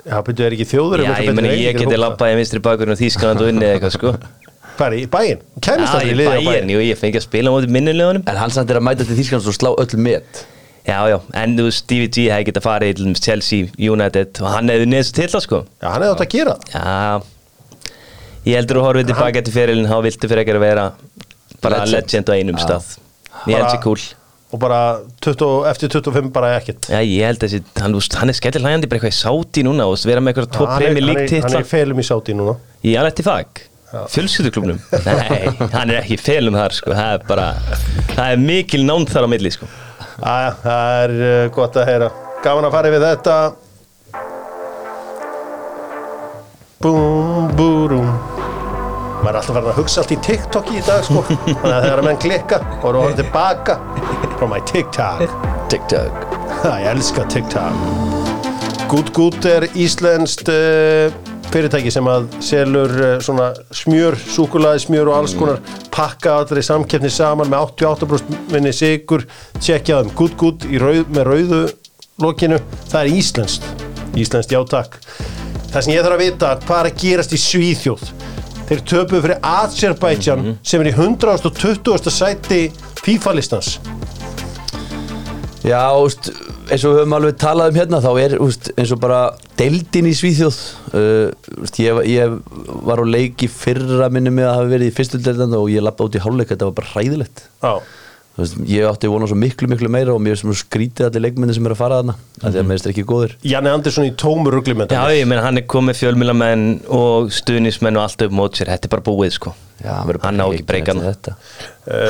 [0.08, 3.02] Já, byrju, er ekki þjóður Já, ég meni, ég geti labbað í vinstri bakurinn og
[3.02, 4.14] Þískaland og unnið eitthvað sko
[4.80, 5.42] Hvað er í bæinn?
[5.60, 8.38] Kæmist það í í liðið á bæinn, jú, ég fengi að spila móti minnulegunum en
[8.40, 10.46] hann samt er að mæta til Þýsklands og slá öll met.
[10.88, 14.54] Já, já, en þú veist, Stevie G hefði getað farið til dæmis Chelsea, United og
[14.56, 15.60] hann hefði neðst til það sko.
[15.84, 17.44] Já, hann hefði átt að gera Já,
[18.48, 20.86] ég heldur að horfið tilbaka til fyrirlin þá viltu fyrir ekki að vera
[21.60, 21.94] bara Legend.
[22.00, 22.64] legend, á einum Já.
[22.64, 22.90] stað.
[23.44, 24.08] Ég held Bara- sér cool
[24.50, 24.78] Og bara
[25.22, 26.88] 20, eftir 25 bara ekkert.
[26.90, 30.00] Já, ég held þessi, hann, hann er skellir hlægandi bara eitthvað í sáti núna og
[30.10, 32.06] vera með eitthvað tvo hann, er, premi hann, er, líkt hann er í felum í
[32.08, 32.56] sáti núna.
[32.82, 36.94] Í alveg til fag Fjölskylduklubnum Nei, hann er ekki felum þar sko.
[36.94, 37.48] Það er bara,
[38.14, 39.70] það er mikil nánd þar á milli sko.
[40.20, 42.10] Æja, það er uh, gott að heyra.
[42.44, 43.38] Gaman að fara við þetta.
[46.80, 48.12] Búm, búrum.
[49.20, 51.24] Maður er alltaf farin að hugsa allt í TikTok í dag sko.
[51.28, 53.76] Þannig að þegar að menn klikka og eru að horfa tilbaka
[54.40, 55.26] From my TikTok.
[55.74, 56.22] TikTok.
[56.62, 57.74] Ha, Ég elska TikTok.
[58.90, 61.12] Good Good er íslenskt uh,
[61.54, 65.62] fyrirtæki sem að selur uh, svona smjör, súkulaði smjör og alls konar
[65.94, 69.26] pakka allri samkeppni saman með 88% minni sigur
[69.60, 71.62] tjekkja þeim Good Good í rauð, með rauðu
[72.22, 72.60] lokinu,
[72.92, 73.86] það er íslenskt
[74.20, 74.98] íslenskt já takk.
[75.70, 78.06] Það sem ég þarf að vita, hvað er að gerast í Svíþjóð?
[78.70, 82.12] Þeir töpuðu fyrir Azerbaijan sem er í 120.
[82.14, 82.62] sæti
[83.02, 83.78] FIFA-listans
[85.60, 86.30] Já, úst,
[86.72, 89.20] eins og við höfum alveg talað um hérna þá er úst, eins og bara
[89.60, 90.60] deildin í Svíþjóð
[90.96, 92.36] uh, úst, ég, ég
[92.88, 95.84] var á leik í fyrra minni með að hafa verið í fyrstu deildan og ég
[95.84, 97.44] lappa út í hálfleik, þetta var bara hræðilegt.
[97.60, 97.74] Já,
[98.40, 101.66] veist, ég átti vona svo miklu miklu meira og mér er skrítið allir leikmenni sem
[101.66, 102.52] er að fara þarna mm -hmm.
[102.52, 105.58] því að mér er ekki góður Janne Andersson í tómu rugglimenda Já, ég meina hann
[105.58, 108.72] er komið fjölmilamenn og stuðnismenn og allt upp mót sér.
[108.74, 109.54] Þetta er bara búið sko.
[109.80, 111.36] Já, hann verður bara Hann á ekki breykan þetta.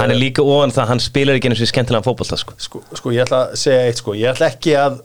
[0.02, 2.58] Hann er líka ofan það, hann spilar ekki eins og skemmtilegan fótbolta sko.
[2.58, 4.18] Sko, sko ég ætla að segja eitt sko.
[4.18, 5.00] Ég ætla ekki að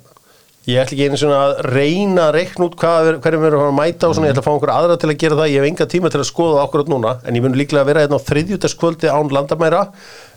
[0.64, 3.60] ég ætla ekki einu svona að reyna að reikna út hvað er, hverjum við erum
[3.60, 5.38] að fara að mæta og svona, ég ætla að fá einhver aðra til að gera
[5.40, 7.84] það, ég hef enga tíma til að skoða það akkurat núna, en ég mun líklega
[7.84, 9.82] að vera hérna á þriðjútaskvöldi án landamæra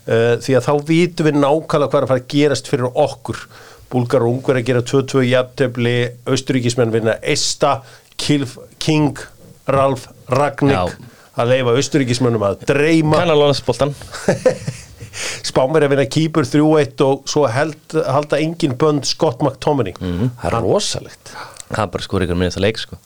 [0.08, 3.42] uh, því að þá vitum við nákvæmlega hvað er að fara að gerast fyrir okkur.
[3.88, 5.94] Búlgar og Ungur að gera 2-2 jafntefli,
[6.28, 7.78] Austuríkismenn vinna Esta,
[8.20, 9.16] Kilf, King
[9.68, 11.14] Ralf, Ragnik Já.
[11.40, 13.22] að leifa Austuríkismennum að dreyma.
[13.22, 13.94] Kanalónsboltan
[15.48, 19.96] Spámir að vinna kýpur 3-1 og svo held, halda engin bönd Scott McTominay.
[19.98, 21.32] Það er rosalegt.
[21.68, 22.98] Það er bara skor ykkur minnast að leik sko.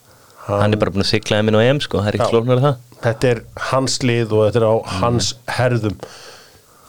[0.49, 2.03] Hann er bara búin að sigla þeim inn á EM sko.
[2.03, 2.83] Það er ekki flóknar það.
[3.03, 5.97] Þetta er hans lið og þetta er á hans herðum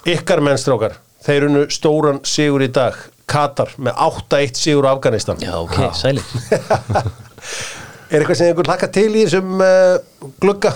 [0.04, 2.98] Ykkar mennstrákar þeir unnu stóran sigur í dag
[3.30, 5.40] Katar með 8-1 sigur á Afganistan.
[5.40, 6.26] Já, ok, sælir.
[8.14, 10.74] Er eitthvað sem einhver hlakka til í þessum uh, glugga?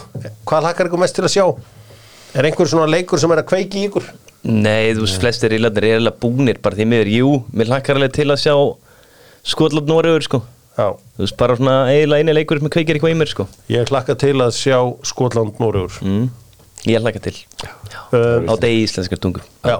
[0.47, 1.43] Hvað hlakkar ykkur mest til að sjá?
[2.39, 4.07] Er einhver svona leikur sem er að kveiki í ykkur?
[4.47, 8.15] Nei, þú veist, flestir ílarnir er eiginlega búnir bara því miður, jú, mér hlakkar alveg
[8.15, 8.55] til að sjá
[9.51, 10.41] Skotland Noregur, sko.
[10.79, 10.87] Já,
[11.17, 13.47] Þú veist, bara svona eiginlega eini leikur sem kveikir eitthvað í mér, sko.
[13.75, 14.79] Ég hlakka til að sjá
[15.11, 16.27] Skotland Nóriður mm.
[16.85, 17.37] Ég hlakka til.
[18.13, 19.41] Um, Á degi íslenskar tungu.
[19.65, 19.79] Já,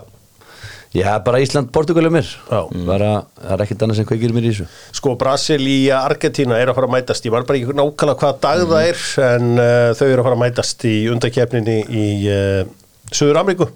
[0.95, 2.27] Já, bara Ísland, Portugal er mér.
[2.49, 2.62] Já.
[2.88, 4.67] bara, Það er ekkert annað sem kveikir mér í þessu.
[4.95, 7.27] Sko Brasilia, Argentina er að fara að mætast.
[7.27, 10.38] Ég var bara ekki nákvæmlega hvaða dag það er en uh, þau eru að fara
[10.38, 12.71] að mætast í undakefninni í uh,
[13.12, 13.67] Suður Ameríku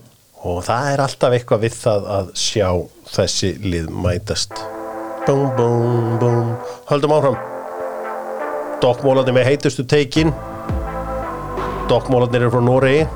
[0.41, 2.67] og það er alltaf eitthvað við það að sjá
[3.13, 4.63] þessi lið mætast.
[5.27, 6.55] Búm, búm, búm
[6.89, 7.37] Höldum áfram.
[8.81, 10.31] Dokkmólandi með heitustu teikin
[11.89, 13.07] Dokkmólandir eru frá Noregi.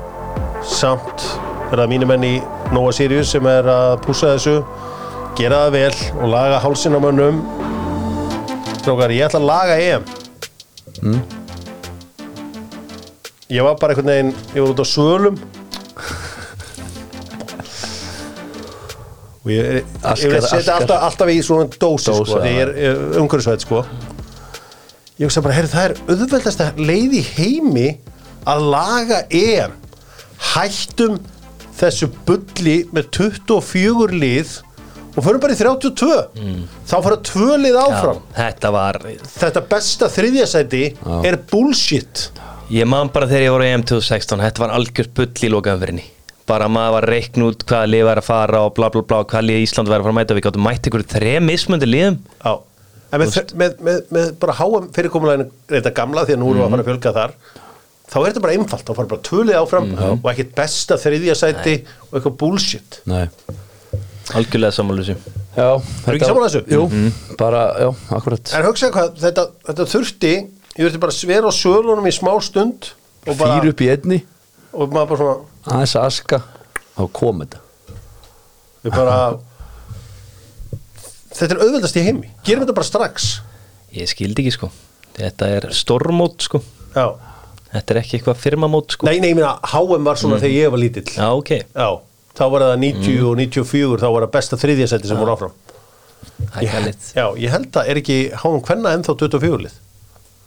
[0.66, 1.24] Samt
[1.70, 2.34] er það mínu menn í
[2.74, 4.56] Nova Sirius sem er að pússa þessu
[5.38, 7.42] gera það vel og laga hálsin á mönnum.
[8.80, 10.06] Strókar, ég ætla að laga EM.
[11.02, 11.20] Mm.
[13.52, 15.36] Ég var bara einhvern veginn, ég var út á svölum
[19.46, 20.80] og ég, ég, ég Askar, setja askar.
[20.80, 21.78] alltaf, alltaf í svona dósi
[22.10, 23.82] Dósa, sko, þegar ég er umhverfisvæð sko.
[25.16, 27.86] Ég hugsa bara, heyrðu það er auðveldasta leið í heimi
[28.46, 29.74] að laga EM
[30.52, 31.18] hættum
[31.76, 34.54] þessu bulli með 24 lið
[35.16, 36.16] og förum bara í 32
[36.86, 38.18] þá fara tvö lið áfram.
[38.20, 38.98] Já, þetta var
[39.36, 40.82] þetta besta þriðjasæti
[41.24, 42.28] er bullshit.
[42.72, 46.02] Ég man bara þegar ég voru í EM 2016 Þetta var algjört bull í lokaumfyrinni
[46.50, 49.20] Bara maður var að reikna út hvaða lið var að fara og bla bla bla,
[49.22, 50.36] hvaða lið Ísland var að fara að mæta.
[50.38, 52.18] Við gáttum mætt ykkur þrejum mismundi liðum.
[52.42, 52.52] Já,
[53.10, 56.66] en með, með, með, með bara háum fyrirkomuleginu reynda gamla því að nú erum við
[56.66, 57.34] að fara að fjölga þar
[58.06, 59.88] þá er þetta bara einfalt, þá fara bara tvölið áfram
[60.22, 61.76] og ekkert besta þriðja sæti
[62.08, 63.00] og eitthvað bullshit.
[63.10, 63.24] Nei.
[64.36, 65.16] Algjörlega þessu.
[65.56, 66.62] Já Erum ekki sammála þessu?
[66.68, 66.86] Jú,
[67.38, 68.54] bara, já, akkurat.
[68.58, 72.32] En hugsa hvað, þetta, þetta þurfti ég þurfti bara að svera á sölunum í smá
[72.44, 72.90] stund
[73.26, 74.18] og, bara, Fýr upp í einni.
[74.76, 76.40] Og maður bara svona aðeins að aska.
[76.96, 77.62] Þá kom þetta.
[78.84, 79.14] Við bara
[81.36, 82.32] þetta er auðveldast í heimi.
[82.46, 83.30] Gerum þetta bara strax.
[83.96, 84.70] Ég skildi ekki sko.
[85.16, 86.60] Þetta er stormót sko.
[86.96, 87.06] Já.
[87.72, 89.08] Þetta er ekki eitthvað firmamót sko?
[89.08, 91.06] Nei, nei, ég meina, HM var svona þegar ég var lítill.
[91.12, 91.50] Já, ok.
[91.74, 91.88] Já,
[92.38, 95.56] þá var það 90 og 94 þá var það besta þriðja sæti sem voru áfram.
[96.56, 99.76] Gælit Já, ég held að er ekki háum hvenna ennþá 24 lið?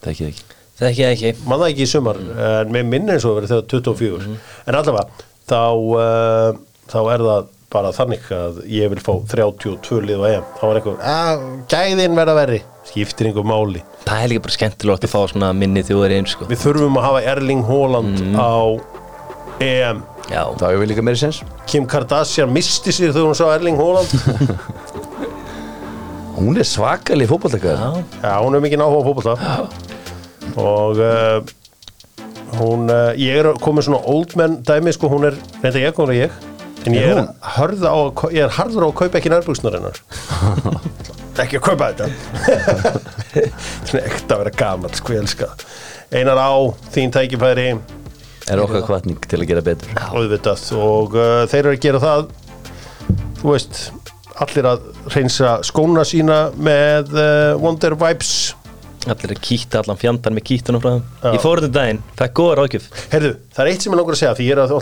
[0.04, 0.44] Það ekki ekki.
[0.80, 1.32] Það ekki ekki.
[1.44, 4.36] Mann það ekki í sumar, en með minni eins og verið þegar 24,
[4.70, 5.62] en allavega þá,
[6.00, 10.64] uh, þá er það bara þannig að ég vil fá 32 lið á EM, þá
[10.66, 13.84] var eitthvað að gæðin verða verri, skiptir einhver máli.
[14.08, 16.48] Það er líka bara skemmtilegt að fá svona minni þjóður einn sko.
[16.50, 18.54] Við þurfum að hafa Erling Haaland á
[19.60, 20.02] EM.
[20.30, 23.80] Já, Það er við líka meiri sens Kim Kardashian misti sér þegar hún sá Erling
[23.80, 24.14] Haaland.
[26.40, 29.34] Hún er svakalig fótballtakaður já, Já, hún er mikið náhuga fótbolta.
[30.56, 31.42] Og uh,
[32.62, 36.14] hún, uh, ég er komið svona old man dæmi, sko, hún er reynda ég, hún
[36.14, 36.38] er ég
[36.86, 37.98] en ég er, á,
[38.32, 40.00] ég er harður á að kaupa ekki nærbuksnar hennar
[41.44, 42.08] ekki að kaupa þetta.
[43.30, 45.66] Þetta er ekkert að vera gamall, sko, ég elska það.
[46.20, 46.52] Einar á,
[46.96, 47.70] þín tækifæri.
[48.50, 49.94] Er okkar kvartning til að gera betur?
[50.10, 50.64] Auðvitað.
[50.80, 52.30] Og uh, þeir eru að gera það
[53.40, 53.82] þú veist
[54.40, 58.56] allir að reynsa skóna sína með uh, Wonder Vibes.
[59.10, 61.36] Allir að kýta allan fjandan með kýtunum frá þeim.
[61.38, 62.90] Ég fór þetta daginn, það er góða ráðgjöf.
[63.14, 64.74] Herðu, það er eitt sem ég langar að segja því ég er að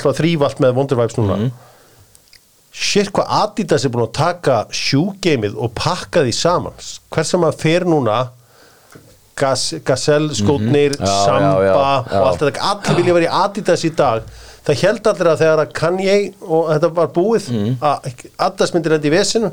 [0.47, 1.38] allt með Wonder Vibes núna
[2.77, 6.75] Shit, hvað Adidas er búin að taka sjúgeimið og pakka því saman.
[7.13, 8.17] Hvers að fer núna
[9.37, 12.19] Gazelle skótnir Já, Samba já, já, já.
[12.21, 12.69] og allt þetta.
[12.71, 14.23] Allir vilja vera í Adidas í dag.
[14.67, 17.45] Það held allir að þegar að Kanye og þetta var búið
[17.87, 18.07] að
[18.47, 19.51] Adidas myndir endi í vesinu.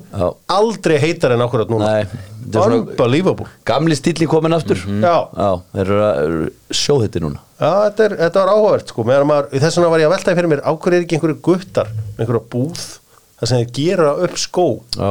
[0.56, 1.92] Aldrei heitar en núna.
[2.08, 3.46] Þetta er svona- Unbelievable.
[3.64, 4.76] Gamli stíli komin aftur.
[5.00, 5.14] Já.
[5.36, 7.40] Já, þeir eru að eru sjóðhitti núna.
[7.60, 10.50] Já, þetta, er, þetta var áhugavert sko, maður, þess vegna var ég að veltaði fyrir
[10.52, 12.82] mér á hverju er ekki einhverju guttar, einhverju búð
[13.38, 14.66] það sem þeir gera upp skó.
[14.96, 15.10] Já,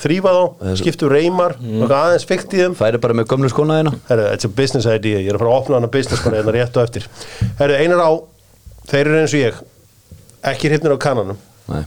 [0.00, 0.42] þrýfa þá,
[0.78, 1.84] skiptu reymar mm.
[1.84, 2.76] og aðeins fyrkt í þeim.
[2.78, 3.94] Færi bara með gömlu skóna þeina
[4.30, 6.78] it's a business idea, ég er að fara að opna hana business bara hérna rétt
[6.78, 7.08] og eftir.
[7.58, 8.10] Herru, einar á,
[8.90, 9.62] þeir eru eins og ég.
[10.50, 11.40] Ekki hryfnir á kannanum.
[11.70, 11.82] Nei,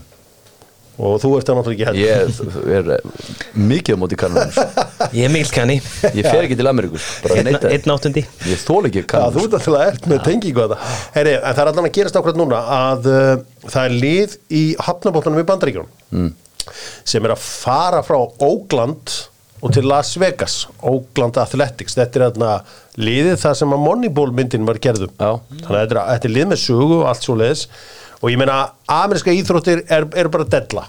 [0.94, 2.58] og þú ert það náttúrulega ekki heldur.
[2.70, 4.84] Ég er mikið á móti kannanum sko.
[5.18, 5.76] Ég er mikil kanni
[6.14, 9.58] Ég fer ekki til Ameríkus bara Einn áttundi Ég þól ekki Já, þú kannanum ert
[9.58, 10.94] alltaf ert með tengingu að það.
[11.16, 13.34] Herri, en það er allan að gerast ákvæmt núna að uh,
[13.66, 16.32] það er lið í hafnabóttanum í Bandaríkjum mm.
[17.02, 19.18] sem er að fara frá Oakland
[19.64, 22.54] og til Las Vegas Oakland Athletics, þetta er þarna
[23.00, 25.40] liðið þar sem að Moneyball myndin var gerðum Já.
[25.40, 27.66] þannig að þetta er, þetta er lið með sögu og allt svo leiðis
[28.24, 28.58] og ég meina
[28.88, 30.86] ameríska íþróttir er, er bara della.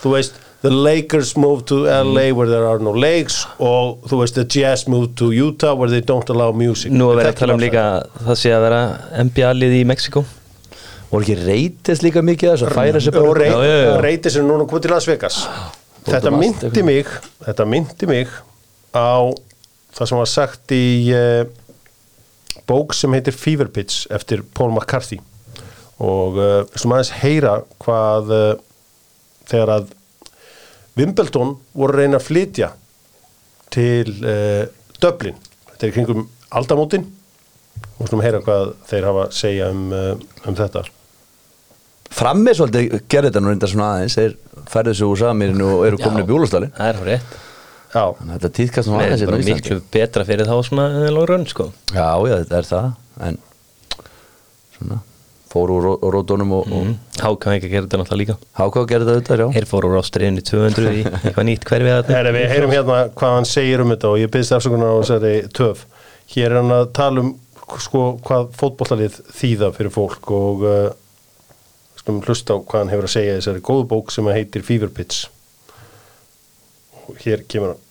[0.00, 4.38] Þú veist, the Lakers moved to LA where there are no lakes og þú veist,
[4.38, 6.90] the Jazz moved to Utah where they don't allow music.
[6.94, 7.84] Nú að vera að tala um líka
[8.24, 8.80] Það sé að vera
[9.26, 10.24] NBA-lið í Mexiko
[11.10, 13.92] Voru ekki reytist líka mikið þess að færa sér og bara rey, Já, já, já.
[14.04, 15.38] reyti sem núna komið til Las Vegas.
[16.08, 17.14] Þetta um allt myndi mig
[17.46, 18.34] þetta myndi mig
[18.92, 19.32] á
[19.96, 20.84] það sem var sagt í
[21.16, 21.42] uh,
[22.68, 25.20] bók sem heitir Fever Pitch eftir Paul McCarthy
[25.98, 28.50] og uh, sem aðeins heyra hvað uh,
[29.50, 29.88] þegar að
[30.98, 32.68] Wimbledon voru að reyna að flytja
[33.74, 34.64] til uh,
[35.02, 35.36] Dublin.
[35.72, 36.24] Þetta er kringum
[36.58, 37.04] aldamótin.
[37.98, 40.14] Og slum heyra hvað þeir hafa að segja um, uh,
[40.46, 40.84] um þetta.
[42.18, 44.32] Frammi svolítið gerði þetta nú reyndar svona aðeins Þeir
[44.72, 47.34] færðu sig úr samirinu og eru komin upp í úlastali Það er rétt.
[47.92, 49.58] Já, Þetta tíðkast nú Það aðeins er hérna Íslandi.
[49.58, 51.66] miklu betra fyrir þá svona lógrönn sko.
[51.92, 52.88] Já, já, þetta er það
[53.28, 53.38] En
[54.78, 54.98] svona
[55.48, 56.88] Fóru úr ró- rótunum og, og
[57.24, 58.34] Háka ekki að gera þetta náttúrulega líka.
[58.58, 59.46] Háká gerði þetta auðvitað, já.
[59.56, 63.32] Þeir fóru úr ástriðinni 200 í eitthvað nýtt hverfið að þetta við heyrum hérna hvað
[63.38, 65.86] hann segir um þetta og ég byrðist afsökunar á þessari töf.
[66.34, 67.30] Hér er hann að tala um
[67.80, 70.76] sko, hvað fótbollalið þýða fyrir fólk og uh,
[71.96, 74.64] skulum hlusta á hvað hann hefur að segja í þessari góðu bók sem að heitir
[74.68, 75.26] Fever Pitch
[77.08, 77.84] og hér kemur hann.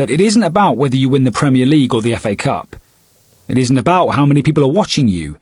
[0.00, 2.74] That it isn't about whether you win the Premier League or the FA Cup.
[3.48, 5.36] It isn't about how many people are watching you.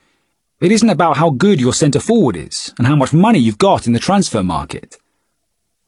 [0.62, 3.86] It isn't about how good your centre forward is and how much money you've got
[3.86, 4.96] in the transfer market.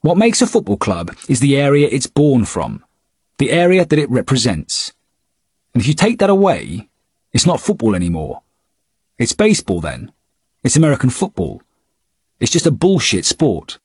[0.01, 2.83] What makes a football club is the area it's born from,
[3.39, 4.93] the area that it represents.
[5.73, 6.89] And if you take that away,
[7.33, 8.43] it's not football anymore.
[9.17, 10.11] It's baseball then.
[10.65, 11.63] It's American football.
[12.41, 13.79] It's just a bullshit sport.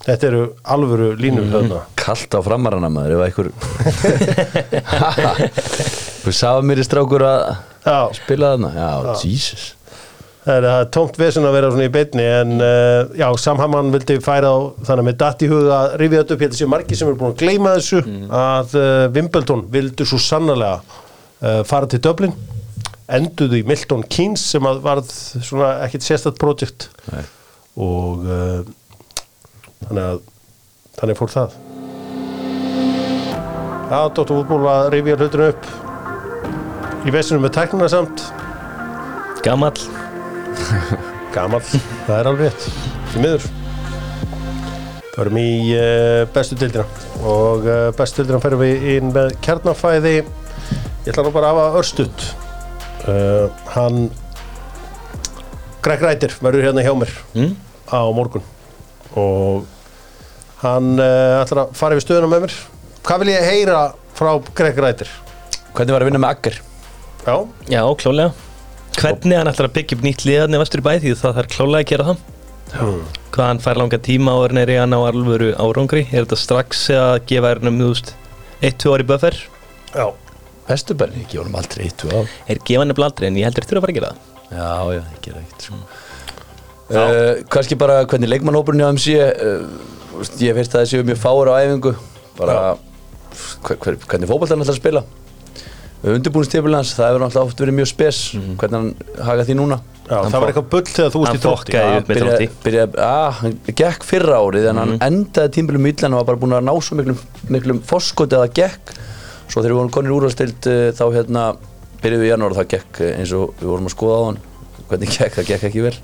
[0.00, 1.52] Þetta eru alvöru línur Mhm.
[1.52, 3.50] þarna Kallt á framarana maður ef einhver
[6.24, 7.56] Þú sagði mér í strákur að
[7.90, 8.90] Já, spila þarna Já,
[9.24, 9.68] Jesus.
[10.40, 14.54] Það er, tómt vesen að vera svona í beinni en uh, já, Samhamann vildi færa
[14.54, 17.20] á þannig með datt í huga að rifja þetta upp hérna séu margir sem eru
[17.20, 18.00] búin að gleyma þessu
[18.40, 22.32] að uh, Wimbledon vildu svo sannarlega uh, fara til Dublin
[23.10, 26.88] enduðu í Milton Keynes sem að varð svona ekkit sérstætt projekt.
[27.10, 27.24] Nei.
[27.80, 28.22] og
[29.80, 30.20] þannig að
[31.00, 31.58] þannig fór það.
[33.90, 35.89] Já, Dóttur Fútból að rifja hlutinu upp
[37.06, 38.24] í vesinu með tæknuna samt.
[39.44, 39.76] Gamall.
[41.34, 42.68] Gamal, það er alveg rétt.
[43.12, 43.46] Því miður.
[45.14, 46.84] Förum í uh, bestu dildina
[47.28, 50.14] og uh, bestu dildina ferum við inn með kjarnafæði.
[51.04, 52.26] Ég ætla nú bara að hafa örstutt.
[53.08, 54.08] Uh, Hann
[55.80, 57.54] Greg Rætir verður hérna hjá mér Mm.
[57.88, 58.44] á morgun.
[59.18, 59.64] Og
[60.60, 62.56] hann uh, ætlar að fara yfir stöðuna með mér.
[63.06, 63.84] Hvað vil ég heyra
[64.18, 65.08] frá Greg Rætir?
[65.72, 66.58] Hvernig var að vinna með Agger?
[67.26, 67.34] Já,
[67.68, 68.32] Já, klálega
[69.00, 71.80] Hvernig hann ætlar að byggja upp nýtt liðarni vestur í bæ því það þarf klálega
[71.80, 72.24] að gera það.
[73.30, 76.02] Hvað hann fær langa tíma og er neyri hann á alvöru árangri.
[76.10, 78.10] Er þetta strax að gefa hernum, þú veist
[78.66, 79.38] 1-2 ári buffer?
[79.94, 80.04] Já.
[80.70, 83.80] Vesturbæri, ekki vorum aldrei eitt og á Er gefa hann aldrei en ég heldur þurfa
[83.80, 84.26] að fara að gera það.
[84.50, 85.80] Já, já, ég gera ekkert sko.
[86.90, 89.64] uh, Kannski bara hvernig leikmannhópurinn hjá MC uh,
[90.42, 91.94] Ég finnst að það séu mjög fáur á æfingu.
[92.36, 92.60] Bara
[93.64, 95.06] hver, hver, hvernig fótboltan ætlar að spila
[96.00, 98.18] undirbúinstipul hans, það hefur alltaf oft verið mjög spes
[98.60, 99.80] hvernig hann haga því núna.
[100.10, 102.54] Já, Hann það var eitthvað bull þegar þú varst Hann í þrótti fokkaði upp með
[102.64, 106.56] byrja, að, hann gekk fyrra árið en hann endaði tímbilum illa hann var bara búin
[106.56, 107.20] að ná svo miklum,
[107.52, 108.94] miklum foskoti að það gekk.
[109.46, 111.44] Svo þegar við vorum konir úrvalstild uh, þá hérna
[112.02, 114.22] byrjuðum við í janúar og það gekk uh, eins og við vorum að skoða á
[114.26, 114.40] hann.
[114.90, 115.96] Hvernig gekk, það gekk ekki vel.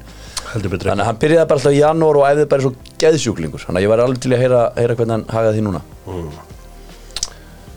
[0.46, 3.64] Þannig að hann byrjaði bara alltaf í janúar og æfði bara eins og geðsjúklingur.
[3.66, 5.82] Þannig að ég var alveg til að heyra, heyra hvernig hann hagaði því núna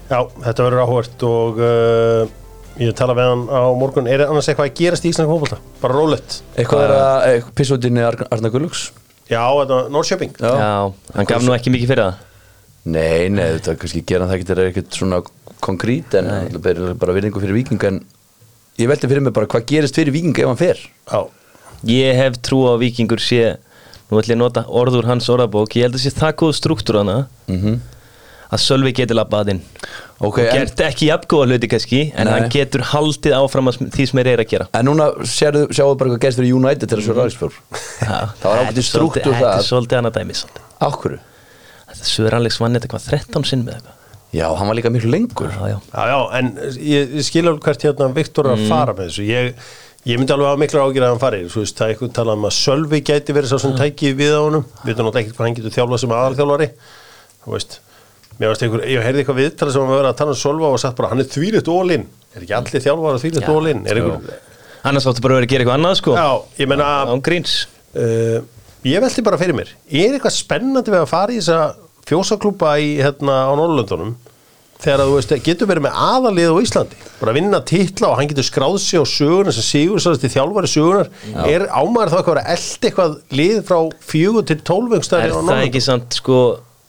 [0.09, 2.31] Já, þetta verður áhvert og uh,
[2.81, 4.09] ég tala við hann á morgun.
[4.09, 5.59] Er annars eitthvað að gerast í Íslandska fótbolta?
[5.83, 6.39] Bara rólegt.
[6.57, 8.87] Eitthvað er að pissóttinni Arna Gullux?
[9.29, 10.53] Já, þetta er Norrköping Já.
[10.57, 10.69] Já,
[11.13, 12.23] hann gaf nú ekki mikið fyrir það?
[12.89, 15.19] Nei, nei, þetta kannski gera það getur ekkert svona
[15.61, 17.99] konkrít en það er bara virðingu fyrir viking en
[18.79, 20.81] ég veldi fyrir mig bara hvað gerist fyrir viking ef hann fer.
[21.11, 21.21] Já,
[21.87, 23.53] Ég hef trú á vikingur sé
[24.09, 26.97] Nú ætlum ég að nota orður hans orðabók Ég held að sé það góð struktúr
[27.03, 27.21] hana.
[27.47, 27.77] Mm
[28.49, 29.59] Að Sölvi getur labbað inn.
[30.19, 32.31] Ok, Og en, gert ekki jafngóða hluti kannski En Nei.
[32.33, 34.65] hann getur haldið áfram að því sem er er að gera.
[34.73, 37.53] En núna sérðu, sjáu bara hvað gerist fyrir United til að svo ræðisfjór
[38.41, 39.53] Það var ákveðin struktúr Þetta það.
[39.61, 40.65] er svolítið annað dæmi svolítið.
[40.89, 41.19] Áhverju?
[41.93, 43.95] Þetta Söður Alex vann þetta hvað 13 sinn með eitthvað.
[44.29, 45.53] Já, hann var líka miklu lengur.
[45.53, 45.77] Já, já.
[45.93, 46.49] Já, já en
[46.85, 49.23] ég, ég skil alveg hvert hérna Viktor er að fara með þessu.
[49.25, 49.69] Ég,
[50.09, 51.39] ég myndi alveg hafa miklu ágjur að hann fari.
[51.49, 54.35] Svo veist, það er eitthvað talað um að Sölvi gæti verið sá sem tæki við
[54.37, 54.67] á honum.
[54.83, 56.69] Við veitum náttúrulega ekkert hvað hann getur þjálfað sem aðalþjálfari.
[57.41, 57.79] Þú veist
[58.39, 60.79] Mér varst einhver, ég heyrði eitthvað viðtala sem var verið að tala um Sölva og
[60.79, 63.81] sagt bara, hann er þvílitt ólinn Er ekki allir þjálfara þvílitt Já, ólinn?
[63.89, 64.37] Er einhver,
[64.87, 66.13] Annars áttu bara að vera að gera eitthvað annað sko.
[66.15, 66.29] Já,
[66.61, 67.55] ég gríns.
[67.89, 68.37] Uh,
[68.87, 71.75] ég veldi bara fyrir mér er eitthvað spennandi við að fara í þessa
[72.07, 74.13] fjósaklúpa í hérna á Norrlöndunum
[74.79, 78.29] þegar að þú veist, getur verið með aðalið á Íslandi, bara vinna titla og hann
[78.29, 81.09] getur skráð sig á sögunar sem sigur svo til þjálfari sögunar,
[81.43, 83.79] er ámæður þá eitthvað að elda eitthvað lið frá
[84.13, 86.39] fjögur til tólfengstæri Er það ekki sant sko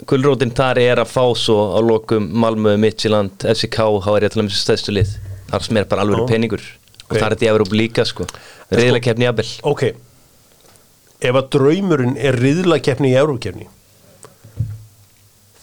[0.09, 4.35] Gullrótin þar er að fá svo á lokum Malmö, Midtjylland, FCK þá er ég að
[4.35, 5.11] tala um þessu stæðstu lið.
[5.51, 6.63] Þar sem er bara alveg peningur.
[7.01, 7.11] Ok.
[7.11, 8.25] og það er þetta í Európa líka sko.
[8.71, 9.47] Reyðilega keppni jafnvel.
[9.67, 9.83] Ok,
[11.21, 13.67] ef að draumurinn er riðlakeppni í Európkeppni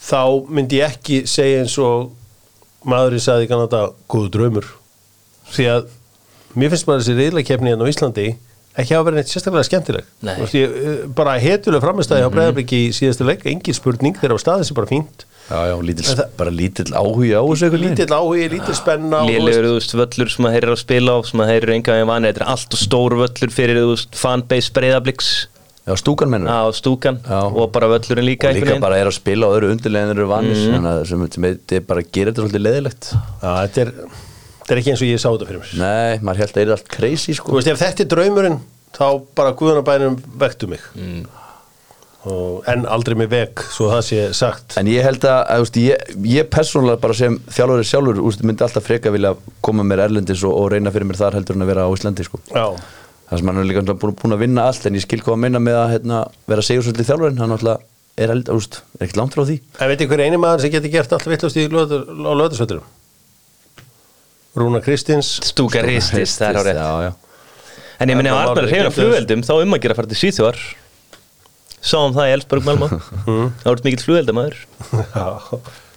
[0.09, 2.09] þá myndi ég ekki segja eins og
[2.89, 4.67] maðurinn sagði í Kanada góðu draumur.
[5.49, 5.89] Því að
[6.57, 8.27] mér finnst bara þessi riðlakeppni hérna á Íslandi
[8.81, 10.33] ekki hafa verið neitt sérstaklega skemmtileg Nei.
[10.35, 14.35] Þú veist, ég, eh, bara hetulega framistæði á breyðabliki í síðastu leik, engin spurning þegar
[14.35, 17.77] á staðið sem bara fínt Já, já, lítill, En það- bara lítill áhugi á þessu
[17.81, 21.49] lítill áhugi, lítill spenna og veist, völlur sem að heyrir að spila á sem að
[21.49, 25.31] heyrir enga veginn vani, þetta er allt og stór völlur fyrir, þú veist, fanbase breyðabliks
[25.89, 27.39] Já, stúkan mennur á stúkan Já.
[27.49, 30.27] og bara völlurinn líka og líka bara er að spila á öðru undirlegin þeir eru
[30.29, 30.73] vannis Mhm.
[30.75, 33.03] þannig að sem, sem þetta bara gerir þetta svolítið leðilegt
[33.41, 33.91] Já, þetta er,
[34.69, 35.69] þetta er ekki eins og ég sá þetta fyrir mér.
[35.81, 38.57] Nei, maður held að það er allt crazy Þú sko veist, ef þetta er draumurinn
[38.93, 39.05] þá
[39.37, 40.83] bara guðanabænum vektu mig.
[40.93, 41.23] Mm.
[42.29, 44.77] og, en aldrei mig vek svo það sé sagt.
[44.77, 48.65] En ég held að, að úst, ég, ég persónulega bara sem þjálfur sjálfur úst, myndi
[48.65, 49.33] alltaf freka vilja
[49.65, 52.27] koma mér erlendis og, og reyna fyrir mér þar heldur en að vera á Íslandi
[52.27, 52.41] sko.
[52.53, 52.67] Já,
[53.31, 55.63] það sem hann er líka búin, að vinna allt en ég skil hvað að minna
[55.63, 56.21] með að hérna,
[56.53, 57.79] vera segjur svolítið þjálfurinn, hann náttúrulega
[58.19, 59.59] er, er ekkert langt frá því.
[59.79, 62.87] En veit hver eini maður sem getur gert allt vittlust á löðarsvöldurum
[64.59, 65.31] Rúna Kristins.
[65.49, 66.79] Stúka ristist, það er á rétt.
[66.79, 67.11] já, já.
[67.99, 70.11] en ég minni Það að Arnar er gleymdu flugveldum þá um að gera að fara
[70.11, 70.61] til Svíþjóðar.
[71.89, 72.89] Sáum það í Elsborg Malmö.
[73.63, 74.57] Það voru mikill flugveldamaður
[75.15, 75.27] Já.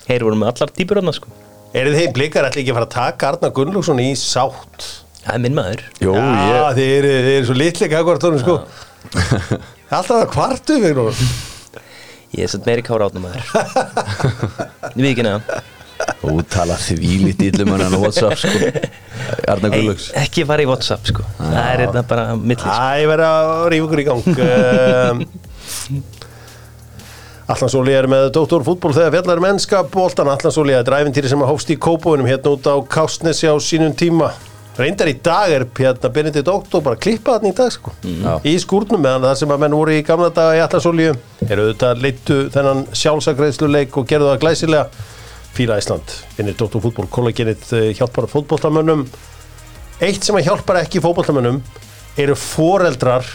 [0.07, 1.33] Þeir voru með allar típur hann sko.
[1.73, 4.91] Eru þið blikar ætli ekki að fara að taka Arnar Gunnlaugsson í sátt?
[5.23, 5.83] það er minn maður.
[6.03, 8.57] Jú, Já, ég, þið eru, þið eru svo litli kakvartónum sko.
[9.93, 11.07] Alltaf að kvartu mig nú
[12.33, 13.45] ég er satt meiri kára átnum maður
[14.97, 15.61] veit ekki neða
[16.31, 18.73] útala því lítið illum hann á WhatsApp sko.
[19.51, 21.27] Arna Gullöks ekki fara í Whatsapp sko.
[21.41, 24.23] Það er þetta bara millis Æ, ég verði að rífa ykkur í gang.
[25.73, 26.03] Um,
[27.53, 31.51] Allansóli er með Dóttor fútból þegar fjallar um ennska bóltan Allansóli er dræfintýri sem að
[31.51, 34.31] hófst í Kópóinum hérna út á Kástnesi á sínum tíma.
[34.79, 37.93] Reyndar í dag er hérna Benedikt Dóttor bara að klippa hann í dag sko.
[38.07, 38.37] Já.
[38.49, 41.11] í skúrnum meðan það sem að menn voru í gamla daga í Allansóli
[41.49, 45.11] eru auðvitað leittu þennan sjálfsagreisluleik og gerðu það glæsilega
[45.53, 49.05] Fíla Ísland, finnir Dóttor fútból kollagenið hjálpar fótboltamönnum.
[50.03, 51.61] Eitt sem að hjálpar ekki fótboltamönnum
[52.21, 53.27] eru foreldrar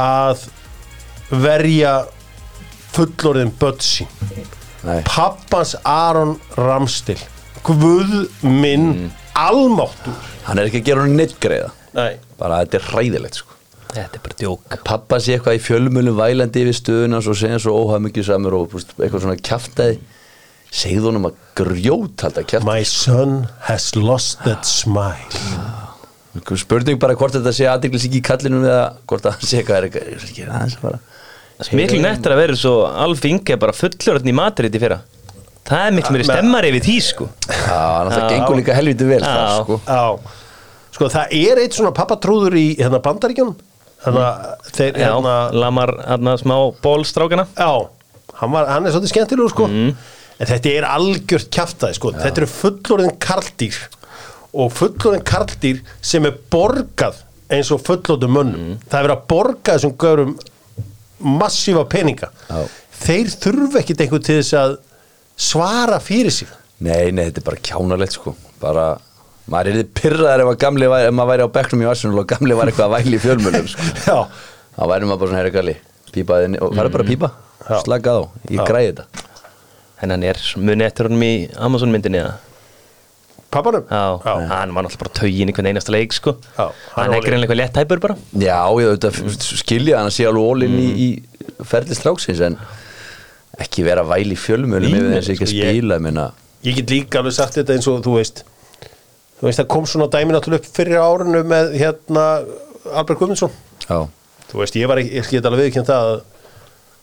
[0.00, 0.48] að
[1.30, 1.94] verja
[2.94, 4.10] fullorðin börn sín.
[4.82, 7.18] Nei, pappans Aron Ramstil
[7.66, 11.70] Guð minn almáttur hann er ekki að gera hann neitt greiða.
[11.94, 12.14] Nei.
[12.38, 13.56] bara þetta er hræðilegt sko.
[13.90, 14.76] Þetta er bara djók.
[14.86, 19.24] Pappa sé eitthvað í fjölmjölum vælandi yfir stöðuna og segja svo óhafmyggju samur og eitthvað
[19.24, 19.98] svona kjaftaði
[20.70, 25.26] segðu honum að grjót halda kjaftaði My son has lost that smile.
[26.60, 29.88] Spurning bara hvort þetta sé aðdeglis ekki í kallinum eða hvort það sé eitthvað er
[29.88, 35.00] eitthvað er miklu nettar að vera svo Alf Inge bara fullorðin í Madrid í fyrra.
[35.70, 37.26] Það er miklu meiri stemmar yfir því sko.
[37.50, 39.58] Að það gengur líka helviti vel það, Já.
[39.64, 39.80] sko.
[39.86, 40.38] Já,
[40.96, 43.58] sko það er eitt svona pappatrúður í hérna bandaríkjunum.
[44.00, 47.44] Þannig að þeir já, hérna lamar hérna smá bólstrákana.
[47.58, 47.70] Já,
[48.40, 49.68] hann, var, hann er svolítið skemmtilegur sko
[50.40, 52.12] En þetta er algjört kjaftaði sko.
[52.16, 53.80] Þetta eru fullorðin karldýr
[54.50, 58.78] Og fullorðin karldýr sem er borgað eins og fullorðin mönnum.
[58.86, 60.32] Það er verið að borga þessum görum
[61.40, 62.30] massífa peninga.
[62.48, 62.64] Já.
[63.00, 64.74] Þeir þurfa ekkit einhvern til þess að
[65.40, 66.50] svara fyrir sig.
[66.80, 68.34] Nei, nei, þetta er bara kjánalegt sko.
[68.62, 68.88] Bara,
[69.52, 72.58] maður er þið pyrraðar ef, væri, ef maður væri á bekknum í Arsenal og gamli
[72.58, 73.88] var eitthvað að væli í fjölmjölum sko.
[74.08, 74.18] Já,
[74.76, 75.76] þá væri maður bara svona herri galli
[76.10, 77.34] pípaði og farið bara að pípa,
[77.68, 77.74] Já.
[77.84, 78.22] slakað á.
[78.50, 78.66] Ég Já.
[78.66, 79.28] græði þetta
[80.02, 82.38] en hann er muni eftir honum í Amazon myndinni eða?
[83.50, 83.82] pappanum?
[83.90, 86.36] Já, hann var náttúrulega bara taugin í hvern einasta leik sko.
[86.54, 88.14] Já, hann er greinlega eitthvað létt tæpur bara.
[88.38, 92.58] Já, ég auðvitað skilja hann að sé alveg ólinn í, í ferli stráksins en
[93.60, 96.28] ekki vera að væli í fjölmjölum ef þessi ekki að sko, ég- spila ég meina,
[96.62, 98.42] Ég get líka alveg sagt þetta eins og þú veist
[99.40, 102.24] Þú veist það kom svona dæmi náttúrulega upp fyrir árinu með hérna
[102.92, 103.50] Albert Guðmundsson.
[103.88, 103.98] Já.
[104.50, 106.20] Þú veist, ég var ekki, ég get alveg viðkjönd það að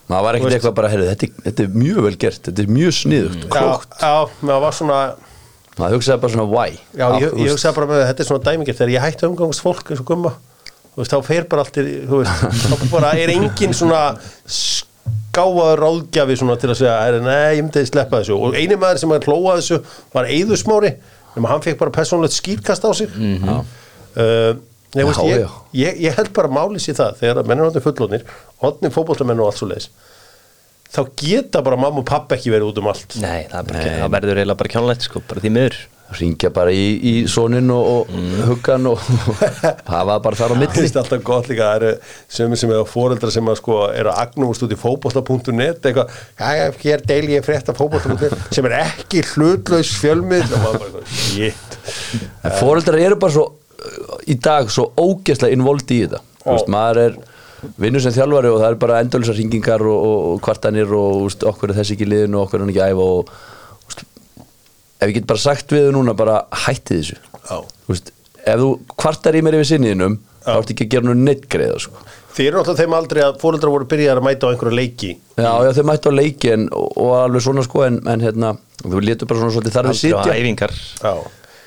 [0.08, 2.98] maður var ekkert eitthvað bara, heyrðu, þetta, þetta er mjög vel gert þetta er mjög
[3.02, 5.00] sniðugt, klókt Já, já, maður var svona
[5.78, 6.78] maður hugsaði bara svona why?
[6.98, 9.66] Já, Af- ég, ég hugsaði bara með þetta er svona dæmingert þegar ég hætti umgangast
[9.66, 10.34] fólk eins og gumma
[10.98, 14.02] þú veist, þá fer bara allt í, þú veist, þá bara er engin svona
[15.38, 18.38] skáaður ráðgjafi svona til að segja, er, nei, ég myndi sleppa þessu.
[18.48, 19.78] Og eini maður sem að hlóa þessu
[20.16, 20.92] var Eiðusmári,
[21.36, 23.14] nema hann fekk bara persónulegt skýrkast á sig.
[23.14, 23.62] Mm -hmm.
[24.18, 24.52] uh,
[24.96, 27.68] Nei, Já, veist, ég, ég, ég held bara máli sér það þegar að menn er
[27.68, 28.24] orðin fullónir,
[28.64, 29.90] orðin fótboltamenn og allt svo leiðis
[30.94, 33.18] þá geta bara mamma og pappa ekki verið út um allt.
[33.20, 35.80] Nei, það, er bara, það verður eiginlega bara kjánlegt sko bara því miður.
[36.18, 39.02] Ringja bara í, í sonin og, og huggan og
[39.92, 40.76] hafa bara þar á Það milli.
[40.78, 41.90] Finnst alltaf gott líka, það eru
[42.38, 46.64] sömur sem eru fóreldra sem að sko eru að agnúmast út í fótbolta.net eitthvað, já,
[46.86, 51.80] hér deil ég frétta fótbolta.net sem er ekki hlutlaus fjölmið og maður bara, eitthvað, shit.
[52.40, 53.50] En fóreldrar eru bara svo
[54.28, 56.22] í dag svo ógeðslega involvd í þetta.
[56.44, 57.18] Þú veist, maður er
[57.82, 61.24] vinnur sem þjálfari og það er bara endurlisar ringingar og, og, og kvartanir og þú
[61.26, 64.06] veist, okkur er þessi ekki liðin og okkur er hann ekki æfa og þú veist,
[65.00, 67.20] ef ég get bara sagt við þau núna bara hætti þessu.
[67.48, 67.58] Já.
[67.58, 68.14] Þú veist,
[68.48, 71.82] ef þú kvartar í mér yfir sinniðinum þá ertu ekki að gera nú neitt greiða
[71.84, 72.06] sko.
[72.38, 75.10] Þið eru náttúrulega þeim aldrei að fóreldra voru byrjað að mæta á einhverju leiki.
[75.42, 78.52] Já, já, þau mættu á leiki en, og, og alveg svona sko en, en hérna,
[78.84, 80.36] þú letur bara svona svolítið þar við aldrei á sitja.
[80.38, 80.76] æfingar.
[81.02, 81.14] Já,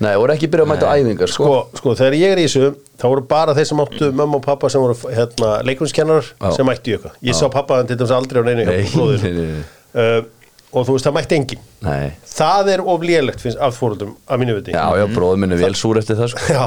[0.01, 1.45] Nei, voru ekki byrjað að mæta æfingar sko.
[1.45, 2.71] sko, sko, þegar ég er í þessu
[3.01, 6.53] þá voru bara þeir sem áttu mömmu og pappa sem voru hérna, leikungskennarar Já.
[6.57, 7.17] sem mættu í eitthvað.
[7.29, 9.49] Ég sá pappa til dæmis aldrei á neinu.
[9.91, 10.23] Uh,
[10.71, 14.43] og þú veist það mætti engin Nei, það er of lélegt finnst af fóröldum að
[14.45, 14.75] mínu viti.
[14.77, 16.45] Já, já, bróður minn er vel súr eftir það sko.
[16.55, 16.65] Já,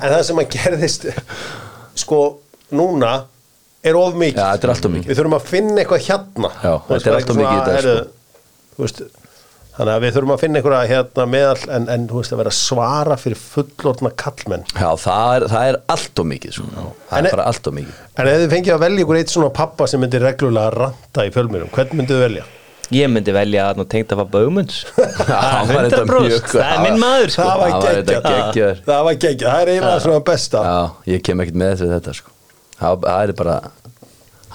[0.00, 1.06] en það sem að gerðist
[2.02, 2.20] sko,
[2.72, 3.12] núna
[3.84, 4.40] er of mikið.
[4.40, 5.10] Já, er mikið.
[5.10, 6.52] Við þurfum að finna eitthvað hérna.
[6.64, 9.22] Já, þetta er bara allt of eitthvað mikið í dag,
[9.76, 12.52] Þannig að við þurfum að finna eitthvað hérna meðal en, en þú veist að vera
[12.56, 16.68] svara fyrir fullorðna kallmenn Já, það er, það er allt of mikið sko.
[17.10, 17.98] Það En- er bara allt of mikið.
[18.16, 21.26] En ef þið fengið að velja ykkur eitt svona pappa sem myndir reglulega að ranta
[21.28, 22.46] í fjölmjörnum, hvern myndið þið velja?
[22.96, 27.00] Ég myndi velja að tengta pappa Bögmunds hann var þetta 100% mjög- Það er minn
[27.02, 27.46] maður sko.
[27.50, 28.02] Það var Það
[28.32, 28.82] geggjaður.
[28.86, 30.64] Það var geggjað, það er eiginlega svona besta.
[30.70, 30.76] Já,
[31.12, 32.30] ég kem ekkert með þetta sko.
[32.80, 33.56] það, það er bara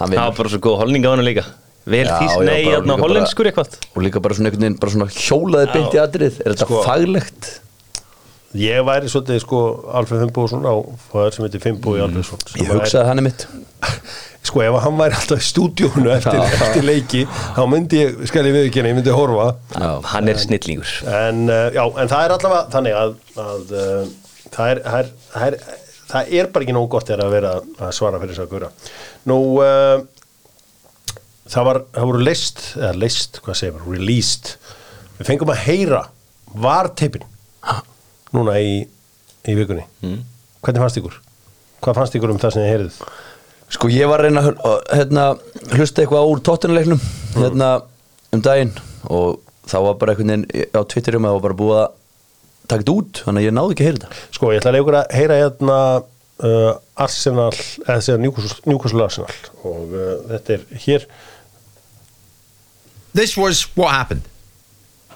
[0.02, 1.44] Hann Það var bara svo góð holning á hann líka
[1.82, 3.76] Vel þýst, nei, hérna hollenskur eitthvað?
[3.96, 6.82] Og líka bara svona einhvern veginn bara svona hjólaði beint í atrið Er þetta Sko.
[6.86, 7.48] faglegt?
[8.62, 9.58] Ég væri svolítið sko
[9.96, 10.74] Alfred Fimboðsson á
[11.08, 13.46] fæður sem heitir Fimboði Alfredsson sem Ég væri- hugsaði hann er mitt.
[14.46, 17.22] Sko ef hann væri alltaf í stúdíónu eftir, eftir leiki
[17.56, 19.48] þá myndi ég, skal ég viðkynna, ég myndi horfa.
[19.72, 19.90] Já.
[20.12, 20.92] Hann er snillingur.
[21.08, 23.14] En, uh, já, en það er allavega þannig að,
[23.46, 24.00] að uh,
[24.50, 25.58] það, er, það, er, það, er,
[26.12, 28.72] það er bara ekki nógu gott að vera að svara fyrir þess að gura
[29.30, 30.02] Nú uh,
[31.52, 34.54] það var, það voru leist eða leist, hvað segir maður, released.
[35.18, 36.02] Við fengum að heyra
[36.62, 37.26] var teipin
[38.32, 38.80] núna í,
[39.48, 39.84] í vikunni.
[40.62, 41.18] Hvernig fannst ykkur?
[41.82, 43.00] Hvað fannst ykkur um það sem þið heyrið?
[43.72, 45.24] Sko ég var að reyna að hérna,
[45.72, 47.00] hlusta eitthvað úr tóttunuleiknum
[47.38, 47.70] hérna,
[48.32, 48.72] um daginn.
[49.08, 51.98] Og þá var bara einhvern veginn á Twitterum að það var bara búið að
[52.68, 54.20] taka þetta út þannig að ég náði ekki að heyra þetta.
[54.36, 55.78] Sko, ég ætla að leikur að heyra hérna
[56.42, 56.70] uh,
[57.06, 57.50] Arsenal,
[57.86, 59.38] eða Newcastle Arsenal.
[59.66, 61.08] Og uh, þetta er hér
[63.14, 64.22] This was what happened.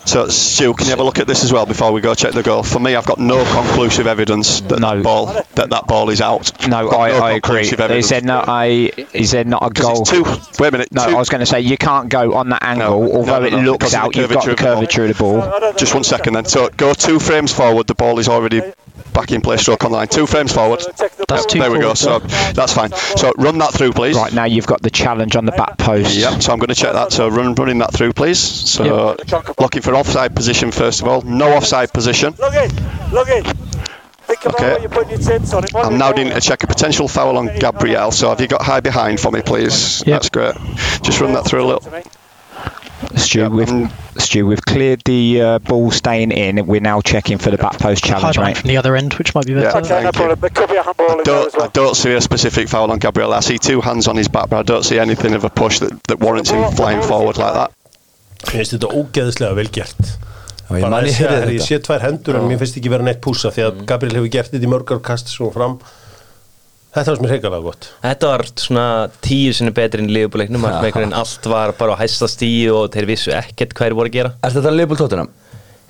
[0.05, 2.33] So, Stu, can you have a look at this as well before we go check
[2.33, 2.63] the goal?
[2.63, 4.95] For me, I've got no conclusive evidence that No.
[4.95, 5.27] that ball
[5.57, 6.53] that that ball is out.
[6.69, 7.41] No, Got I, I agree.
[7.41, 8.07] conclusive He evidence.
[8.07, 8.93] said not a.
[9.13, 10.03] He said not a 'Cause goal.
[10.03, 10.23] it's two.
[10.63, 10.93] Wait a minute.
[10.93, 13.41] No, two, I was going to say you can't go on that angle, no, although
[13.41, 14.15] no, it looks out.
[14.15, 15.73] You've got the curvature curvature of the ball.
[15.77, 16.45] Just one second then.
[16.45, 17.89] So go two frames forward.
[17.89, 18.63] The ball is already
[19.17, 19.57] back in play.
[19.57, 20.09] Stroke on the line.
[20.09, 20.81] Two frames forward.
[21.29, 21.95] That's two There we go.
[21.95, 22.93] So that's fine.
[22.93, 24.15] So run that through, please.
[24.17, 26.15] Right now, you've got the challenge on the back post.
[26.17, 27.13] Yep, so I'm going to check that.
[27.13, 28.39] So run, running that through, please.
[28.39, 29.17] So
[29.59, 31.23] looking for offside position first of all.
[31.23, 32.35] No offside position.
[32.39, 32.71] Log in,
[33.13, 33.45] log in.
[34.27, 34.83] Think Okay.
[34.83, 35.63] you're your tints on.
[35.63, 36.17] It might I'm now forward.
[36.17, 38.11] needing to check a potential foul on Gabriel.
[38.11, 40.01] So have you got high behind for me, please?
[40.05, 40.07] Yep.
[40.07, 40.55] That's great.
[41.03, 42.03] Just run that through a little.
[43.09, 43.19] To.
[43.19, 44.21] Stu, Yeah, we've mm.
[44.21, 46.67] Stu, we've cleared the uh, ball staying in.
[46.67, 48.57] We're now checking for the back post challenge, mate.
[48.57, 49.67] from the other end, which might be better.
[49.67, 49.77] Yeah.
[49.79, 50.13] Okay, no Thank you.
[50.13, 50.41] problem.
[50.41, 51.65] There could be a handball in there Don't, as well.
[51.65, 53.33] I don't see a specific foul on Gabriel.
[53.33, 55.79] I see two hands on his back, but I don't see anything of a push
[55.81, 57.73] that, that warrants him flying forward like that.
[58.47, 60.17] Mér finnst þetta ógeðslega vel gert
[60.67, 62.79] ég Bara man að ég sé, heyrði ég þetta sé tvær hendur en mér finnst
[62.79, 65.79] ekki vera neitt púsa því að Gabriel hefur gert þetta í mörgar kast svo fram
[66.97, 67.89] Þetta var sem mér hreikalega gott.
[68.03, 68.87] Þetta var svona
[69.27, 73.35] tíu sinni betri en liðbúleiknum veginn allt var bara á hæsta stíu og þeir vissu
[73.37, 74.31] ekkert hvað þeir voru að gera.
[74.43, 75.29] Er þetta Leopold Tottenham?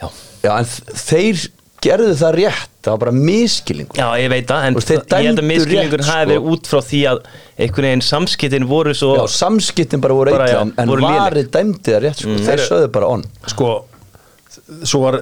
[0.02, 0.09] Já,
[0.42, 0.66] Já, en
[1.07, 1.46] þeir
[1.86, 5.40] gerðu það rétt Það var bara miskilningur Já ég veit það, en þeir ég held
[5.42, 6.30] að rétt, hafi sko.
[6.30, 7.18] verið út frá því að
[7.66, 12.00] einhvern veginn samskiptin voru svo Já, samskiptin bara voru eitthvað en, en varið dæmdi það
[12.07, 12.36] rétt sko.
[12.38, 13.24] Þeir Þeir- sögðu bara on.
[13.52, 13.70] Sko,
[14.86, 15.18] svo var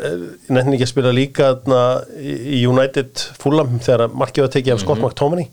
[0.52, 1.80] nefnir ekki að spila líka þarna,
[2.18, 5.48] í United Fulham þegar markið var tekið af Scott McTominay.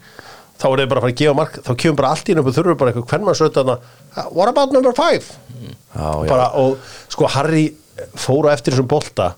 [0.61, 2.55] Þá voru þeir bara að fara að gefa mark þá kemur bara allt í nöfnum
[2.57, 3.78] þurfur bara eitthvað hvern sögðu þarna
[4.36, 5.26] what about number five?
[5.95, 6.30] Já, já.
[6.30, 6.78] bara, og
[7.09, 7.63] sko Harry
[8.13, 9.32] fór á eftir þessum bolta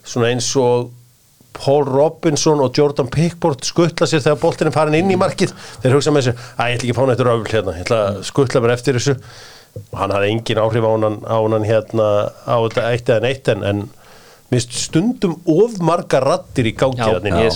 [0.00, 0.88] svona eins og
[1.60, 5.52] Paul Robinson og Jordan Pickford skuttla sér þegar boltin er farin inn í markið.
[5.82, 7.98] Þeir hugsa með þessu, að ég ætla ekki að fá nættur öfl hérna, ég ætla
[8.06, 9.16] að skuttla mér eftir þessu
[9.78, 12.08] og hann hafði engin áhrif á hann, á hann hérna
[12.46, 13.82] á þetta eitt eða neitt en, en
[14.50, 17.54] minnst stundum of marga rattir í þarna ég er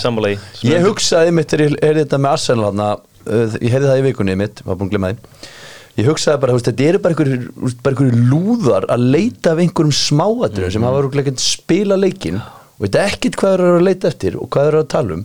[0.63, 2.89] Ég hugsaði mitt ég heyrði þetta með Arsenal hana,
[3.27, 5.53] uh, ég heyrði það í vikunni mitt, var búin að glemma því
[5.95, 10.83] Ég hugsaði bara, veist, þetta eru bara einhverjir lúðar að leita af einhverjum smáatriðum sem
[10.83, 14.49] hafa verið ekkert spila leikin og veit ekkert hvað þeir eru að leita eftir og
[14.51, 15.21] hvað þeir eru að tala um.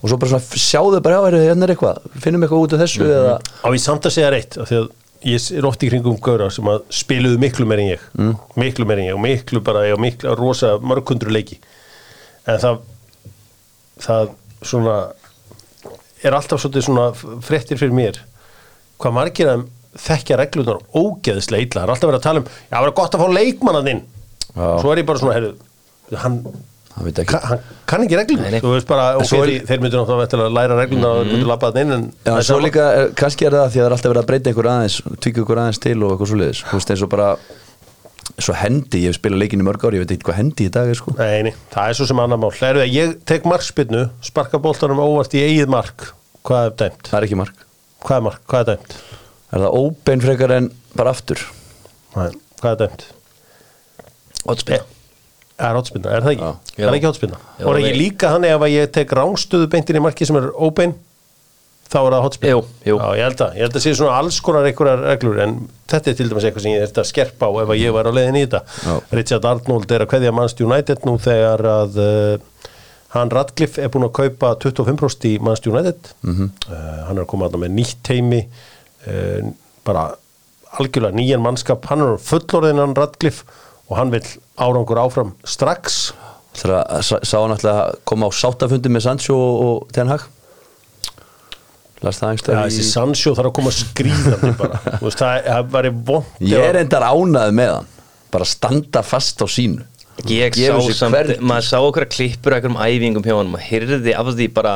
[0.00, 2.82] Og svo bara svona sjáðu bara, já, heyrðu, hérna er eitthvað finnum eitthvað út af
[2.82, 4.90] þessu eða á ég samt að segja reitt af því að
[5.26, 8.04] ég er oft í kringum gauðra sem að spiluðu miklu meir en ég.
[8.60, 11.58] Miklu meir en ég og miklu bara ég og miklu rosa mörgundru leiki.
[12.48, 12.80] En það
[14.00, 14.32] það
[14.64, 14.96] svona
[16.24, 17.10] er alltaf svona
[17.44, 18.20] fréttir fyrir mér
[19.00, 19.66] hvað margir að
[20.00, 21.80] þekkja reglunar ógeðslega illa.
[21.80, 24.02] Það er alltaf verið að tala um, já það var gott að fá leikmannaninn
[24.50, 24.66] Já.
[24.82, 26.36] svo er ég bara svona, heyrðu hann,
[27.26, 28.60] kann, hann kann ekki nei.
[28.60, 31.48] þú veist bara, ok, svo er- þeir, myndir náttúrulega að læra reglunar og þeir myndir
[31.50, 33.80] labba það inn en Já, er svo sama- líka, eh, kannski er það því að
[33.80, 36.38] það er alltaf verið að breyta einhver aðeins, tvíkja einhver aðeins til og eitthvað svo
[36.40, 37.28] liðis, þú veist eins og bara
[38.40, 40.70] svo hendi, ég hef spilað leikin í mörg ári ég veit ekki hvað hendi í
[40.70, 41.14] dag er sko.
[41.18, 42.50] Nei, nei, það er svo sem annar mál.
[42.52, 46.12] Erðu, Ég tek markspinnu, sparka boltanum óvart í eigið mark.
[46.44, 47.02] Hvað er dæmt?
[47.10, 47.54] það er ekki mark,
[48.04, 48.40] Hvað er mark?
[48.48, 48.94] Hvað er dæmt?
[49.52, 49.74] er það
[55.60, 56.48] Það er hotspinna, er það ekki?
[56.48, 56.74] Já.
[56.80, 59.98] Það er ekki hotspinna Og er ekki líka hann ef að ég tek rángstöðu beintin
[60.00, 60.94] í marki sem er óbein
[61.90, 62.96] þá er það hotspinna Jú, jú.
[63.00, 65.56] Já, ég held að, ég held að sé svona alls konar einhverjar reglur en
[65.90, 68.06] þetta er til dæmis eitthvað sem ég þurfti að skerpa á ef að ég var
[68.08, 68.94] á leiðin í þetta.
[69.18, 72.68] Richard Arnold er að kveðja Manchester United nú þegar að uh,
[73.16, 76.50] hann Radcliffe er búin að kaupa 25% í Manchester United Mhm.
[76.70, 79.50] uh, hann er að koma að með nýtt teimi uh,
[79.84, 80.06] bara
[80.78, 83.42] algjörlega nýjan mannskap, hann er fullorðin hann Radcliffe
[83.90, 84.24] og hann vil
[84.60, 86.00] árangur áfram strax.
[86.56, 90.26] Þegar að sá hann alltaf að koma á sáttafundi með Sancho og, og Ten Hag?
[92.00, 94.80] Las það Já, einhverstað þessi Sancho þarf að koma skrýðandi bara.
[95.00, 97.90] Þú veist, það, það væri vond ég er endar ánað með hann
[98.30, 99.86] bara standa fast á sínu.
[100.30, 104.14] Ég sá samt, maður sá okkur að klippur eitthvað um æfingum hjá hann, maður heyrði
[104.16, 104.74] af því bara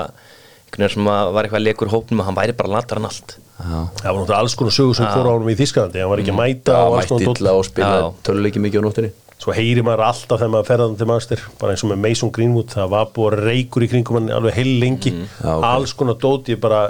[0.74, 3.36] einhvern veginn sem var eitthvað að lekur hópnum og hann væri bara latar hann allt
[3.54, 3.80] Já.
[4.00, 6.32] Það var náttúrulega alls konar sögur sem fór á honum í Þískalandi hann var ekki
[6.34, 7.58] að mæta Já, og alls mætti konar illa dót.
[7.60, 9.12] og spila töluleiki mikið á nóttinni
[9.44, 12.70] Svo heyri maður alltaf þegar maður ferðan til master bara eins og með Mason Greenwood
[12.74, 15.26] það var búið að reykur í kringum hann alveg heil lengi Mm.
[15.42, 15.64] Já, ok.
[15.70, 16.82] alls konar dót ég bara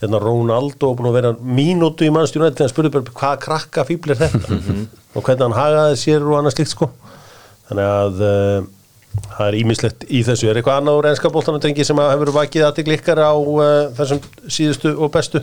[0.00, 3.84] hérna Ronaldo var búin að vera mínútu í mannstjónu þegar hann spurði bara hvaða krakka
[3.88, 4.84] fíbl er þetta Mhm.
[5.16, 6.90] og hvernig hann hagaði sér og annað slíkt sko
[7.68, 8.66] þannig að uh,
[9.38, 10.48] það er ímislegt í þessu.
[10.50, 13.66] Er eitthvað annað úr enska bóltanum drengi sem hefur vakið aðtikli ykkar á uh,
[13.98, 15.42] þessum síðustu og bestu?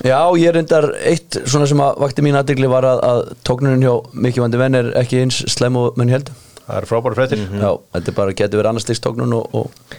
[0.00, 3.82] Já, ég er endar eitt svona sem að vakti mín aðdegli var að, að tóknunin
[3.84, 6.38] hjá Mikki Vandi Venn er ekki eins slem og menn heldur
[6.70, 7.42] það er frábæra fréttir.
[7.60, 9.98] Já, þetta er bara getur verið annars sliks tóknun og, og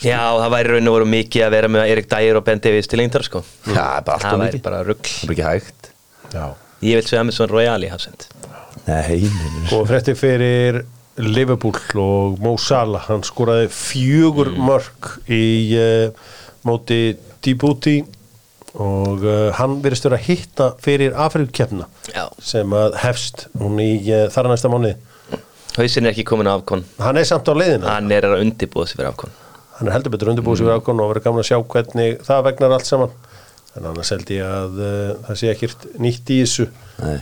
[0.00, 2.86] Já, það væri raun og voru mikið að vera með Erik Dyer og Ben Davies
[2.88, 3.42] til lengtar sko.
[3.68, 4.62] Já, bara allt Það of væri mikið.
[4.68, 5.90] bara rugg það er ekki hægt.
[6.32, 6.44] Já.
[6.86, 8.24] Ég vil segja Amazon Royale í hafsend
[8.86, 9.66] Nei, nei, nei.
[9.76, 10.78] og frétti fyrir
[11.24, 15.44] Liverpool og Mo Salah hann skoraði fjögur mörg í
[15.78, 16.32] uh,
[16.66, 17.98] móti Djibouti
[18.80, 22.28] og uh, hann verðist vera að hitta fyrir Afrikkeppna Já.
[22.38, 24.96] sem að hefst hún í uh, þar næsta mánuði.
[25.76, 28.90] Hauðsinn er ekki komin á afkon hann er samt á leiðina Hann er að undirbúða
[28.90, 29.34] sig fyrir afkon
[29.78, 32.46] hann er heldur betur undirbúið sig fyrir ákvæmna og verður gaman að sjá hvernig það
[32.50, 33.12] vegnar allt saman.
[33.78, 34.80] En annars held ég að
[35.24, 36.66] það sé ekkert nýtt í þessu.
[37.00, 37.20] Nei.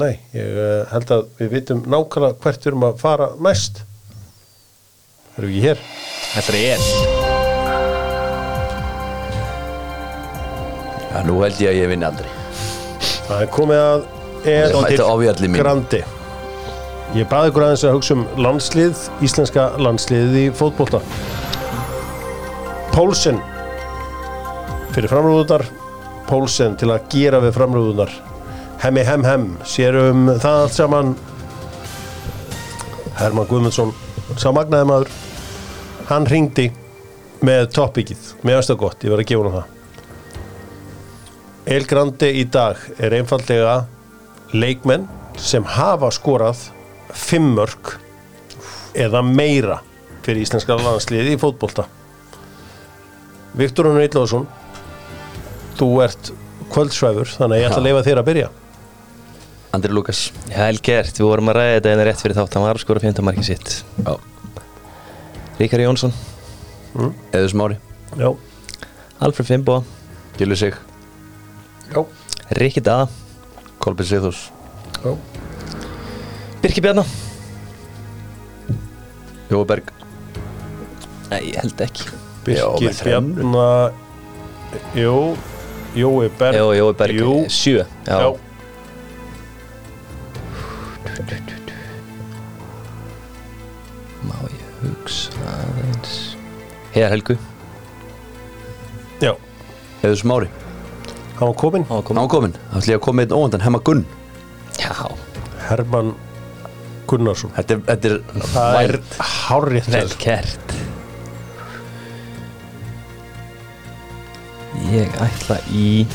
[0.00, 3.80] Nei, ég uh, held að við vitum nákvæmlega hvert við erum að fara næst.
[5.36, 5.78] Erum við ekki hér?
[6.34, 6.58] Þetta er
[11.06, 12.28] Já, nú held ég að ég vinni aldrei.
[13.26, 14.06] Það er komið að
[14.46, 15.62] er Ég mín.
[15.62, 16.02] grandi.
[17.16, 21.00] Ég baði ykkur aðeins að hugsa um landslið íslenska landsliðið í fótbolta.
[22.92, 23.40] Pólsen
[24.92, 25.64] fyrir framrúðunar
[26.26, 28.12] Pólsen til að gera við framrúðunar
[28.82, 31.14] hemmi hem hem sér um það allt saman.
[33.16, 33.94] Herman Guðmundsson
[34.36, 35.14] sá magnaði maður.
[36.10, 36.68] Hann ringdi
[37.46, 39.72] með toppikið með aðstöð gott, ég verði að gefa hann það.
[41.76, 43.76] El Grande í dag er einfallega
[44.54, 45.08] leikmenn
[45.40, 46.68] sem hafa skorað
[47.16, 47.96] fimm mörg
[48.96, 49.80] eða meira
[50.22, 51.86] fyrir íslenska landsliði í fótbolta.
[53.56, 54.46] Viktor Unnar Ítláðsson
[55.78, 56.30] þú ert
[56.72, 58.48] kvöldsvæfur þannig að ég ætla að leifa þér að byrja
[59.76, 62.54] Andri Lukas Hel gert, við vorum að ræða þetta en rétt fyrir þátt.
[62.56, 63.72] Hann var að skora fjöndamarkið sitt.
[64.00, 64.14] Já.
[65.60, 66.12] Ríkari Jónsson,
[67.36, 67.76] Eður Smári.
[68.16, 68.30] Já,
[69.24, 69.82] Alfred Fimbo
[70.38, 70.78] Gilvi Sig.
[71.92, 72.00] Já,
[72.56, 73.08] Rikki Dada,
[73.84, 74.32] Kolbjörn
[75.04, 75.16] já.
[76.62, 77.04] Birki Bjarna.
[79.50, 79.92] Jói Berg.
[81.30, 82.08] Nei, ég held ekki.
[82.46, 83.44] Þremur.
[83.44, 83.68] Bjarna
[84.96, 85.36] Jú,
[85.94, 86.58] Jói Berg.
[86.58, 87.84] Jó, Jói Berg, Jú, sjö.
[88.06, 88.45] Já.
[94.26, 96.14] Má ég hugsa aðeins?
[96.92, 97.36] Heiðar Helgu.
[99.22, 99.32] Já.
[100.02, 100.50] Eður Smári?
[101.38, 101.86] Hann var kominn.
[101.88, 104.04] Hann var Ná komin komin Það ætla ég að koma einn óvandan Hemma Gunn.
[104.80, 104.92] Já,
[105.68, 106.14] Herman
[107.08, 107.52] Gunnarsson.
[107.56, 109.00] Þetta er, þetta er Það er
[109.32, 109.90] hárrétt.
[109.92, 110.76] Vel gert
[114.92, 116.06] Ég ætla í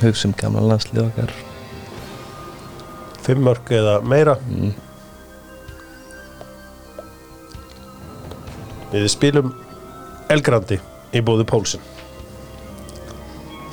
[0.00, 1.32] hugsa um gamla landslið okkar
[3.24, 4.36] Fimm mörg eða meira.
[4.48, 4.72] Mm.
[8.90, 9.52] Við spilum
[10.30, 10.80] Elgrandi
[11.14, 11.82] í bóði Pólsen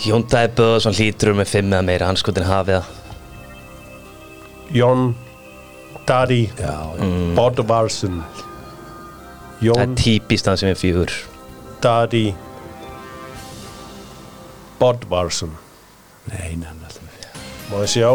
[0.06, 2.86] Jón Dæði Böðarsson hlýtur um með fimm eða meira hann skotin hafið
[4.78, 5.16] Jón
[6.08, 6.76] Dari Já,
[7.38, 11.10] Bodvarsson Það er Jón típist hann sem er fjögur.
[11.82, 12.28] Dari
[14.78, 15.56] Bodvarsson
[16.30, 18.12] nei, nei, hann er alltaf með Má ég sjá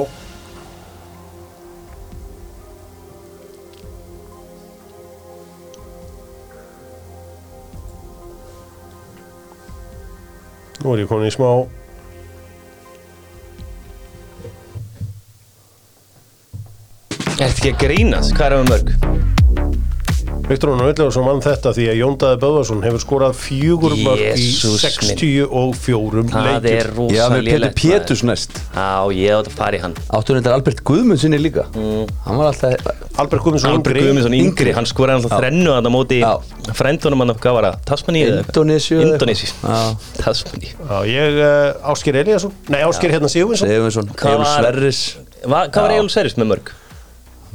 [10.83, 11.49] Nú er ég komin í smá
[17.33, 18.35] Er þetta ekki að grínast?
[18.35, 19.22] Hvað er það mörg?
[20.53, 24.35] Viktor Rónar Villarsson vann þetta því að Jón Daði Böðvarsson hefur skorað fjögur mörg í
[24.45, 25.17] Jesús minn.
[25.17, 30.37] 64 Það er rosa Pétur Péturs næst Já, ég átt að fara í hann Áttur
[30.39, 32.93] þetta Albert Guðmundssoni líka Hann var alltaf
[33.23, 34.05] Albert Guðmundsson Albert yngri.
[34.07, 36.21] Guðmundsson yngri, hann skoraði alltaf þrennu að það móti
[36.79, 37.81] frendunum hann, hvað var það?
[37.91, 38.29] Tasmaníu?
[38.29, 38.61] eða eitthvað?
[39.09, 40.07] Indónesíu eitthvað.
[40.21, 45.03] Tasmaníu Já, ég uh, Ásker Eliasson Nei, Ásker hérna Sigurvinsson Hvað var- Sverris
[45.43, 45.99] Va, Hvað var Já.
[45.99, 46.73] Egil Seris með mörg?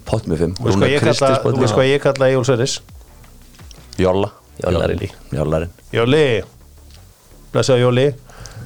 [0.08, 0.54] Pott með fimm.
[0.58, 0.80] Þú veist
[1.76, 2.78] hvað ég kalla- Egil Sveris
[4.00, 4.30] Jóla
[4.98, 5.16] líka.
[5.34, 6.24] Jólarinn Jóli
[7.54, 8.08] Blessaði Jóli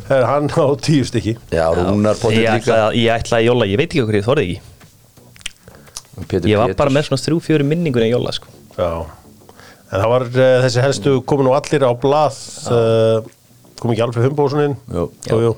[0.09, 1.37] Her, Hann á tíu stykki.
[1.53, 2.77] Já, Rúnar Pottir Ég líka.
[2.95, 4.61] ég ætlaði Jolla, ég veit ekki okkur ég þorði ekki.
[6.27, 6.77] Pétur Ég var Péturs.
[6.81, 8.47] bara með svona þrjú, fjöru minningur en Jolla sko.
[8.77, 8.89] Já.
[9.91, 12.37] En það var uh, þessi helstu komin nú allir á blað
[12.71, 13.29] uh,
[13.81, 15.05] kom ekki Alfred Humbóðssoninn Jú.
[15.29, 15.53] Jú, jú.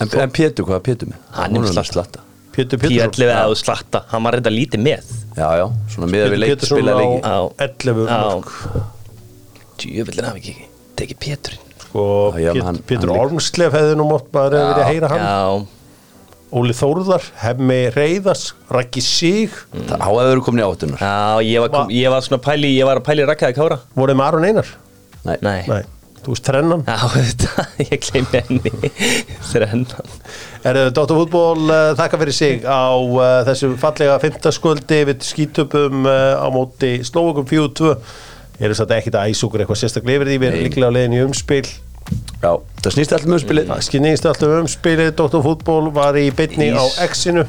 [0.00, 1.18] En, en Pétur, hvað er Pétur með?
[1.36, 2.22] Hann er slatta.
[2.52, 3.12] Pétur Pétursson.
[3.12, 5.12] 11 eða slatta, hann var reynda lítið með.
[5.38, 7.20] Já, já, svona miða við Pétur leik Pétursson spila leiki.
[7.24, 7.36] Á.
[7.36, 7.68] Já.
[7.68, 8.18] 11 Já.
[8.22, 8.48] mörg
[9.82, 10.56] Djúvillin hafi ekki
[11.00, 11.68] tekið Péturinn.
[11.86, 12.04] Sko,
[12.88, 13.12] Pétur.
[13.16, 15.24] Ormslev hefði nú mótt bara Já, verið að heyra hann.
[15.26, 15.82] Já,
[16.52, 21.62] Óli Þórðar, Hemmi Reyðars Raggi Sig, Það á að vera komin í áttunar já ég,
[21.64, 23.78] var, kom, ég var svona pæli, ég var að pæli rakkaði kára.
[23.96, 24.72] Voruð með Aron Einar?
[25.24, 25.80] Nei, Nei, Nei,
[26.24, 28.92] þú veist trennan Já, þetta, ég gleymi henni.
[29.50, 30.12] Þegar hennan
[30.72, 36.38] Erðu Dóttar fútból uh, þakka fyrir sig á uh, þessu fallega fymtaskvöldi við skítöpum uh,
[36.38, 37.96] á móti Slóvakum 4-2
[38.62, 40.34] Ég er þess að ekki að æsa okkur eitthvað sérstaklega yfir því.
[40.38, 41.64] Við erum líklega á leiðin í umspil.
[42.42, 42.50] Já,
[42.82, 45.10] það snýst alltaf um spilið Skinnist alltaf um umspilið.
[45.18, 46.84] Dóttar fútból var í bytni á.
[47.08, 47.42] X-inu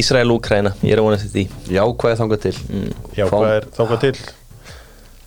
[0.00, 1.44] Ísrael og Ukraina, ég er að vona til því.
[1.74, 2.54] Já, hvað er þangað til?
[3.18, 4.14] Já, Fá- hvað er þangað til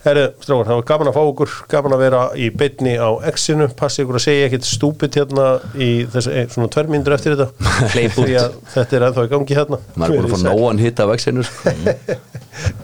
[0.08, 3.68] Herru, strákar, það var gaman að fá okkur gaman að vera í bytni á X-inu
[3.76, 7.68] passi ykkur að segja ekkert stúpid hérna í þessu, eh, svona tver mínútur eftir þetta.
[7.94, 8.22] Hleyp út.
[8.24, 9.82] Því að þetta er ennþá í gangi hérna.
[9.96, 11.52] Maður er búin að fá nóan hitt af vexinur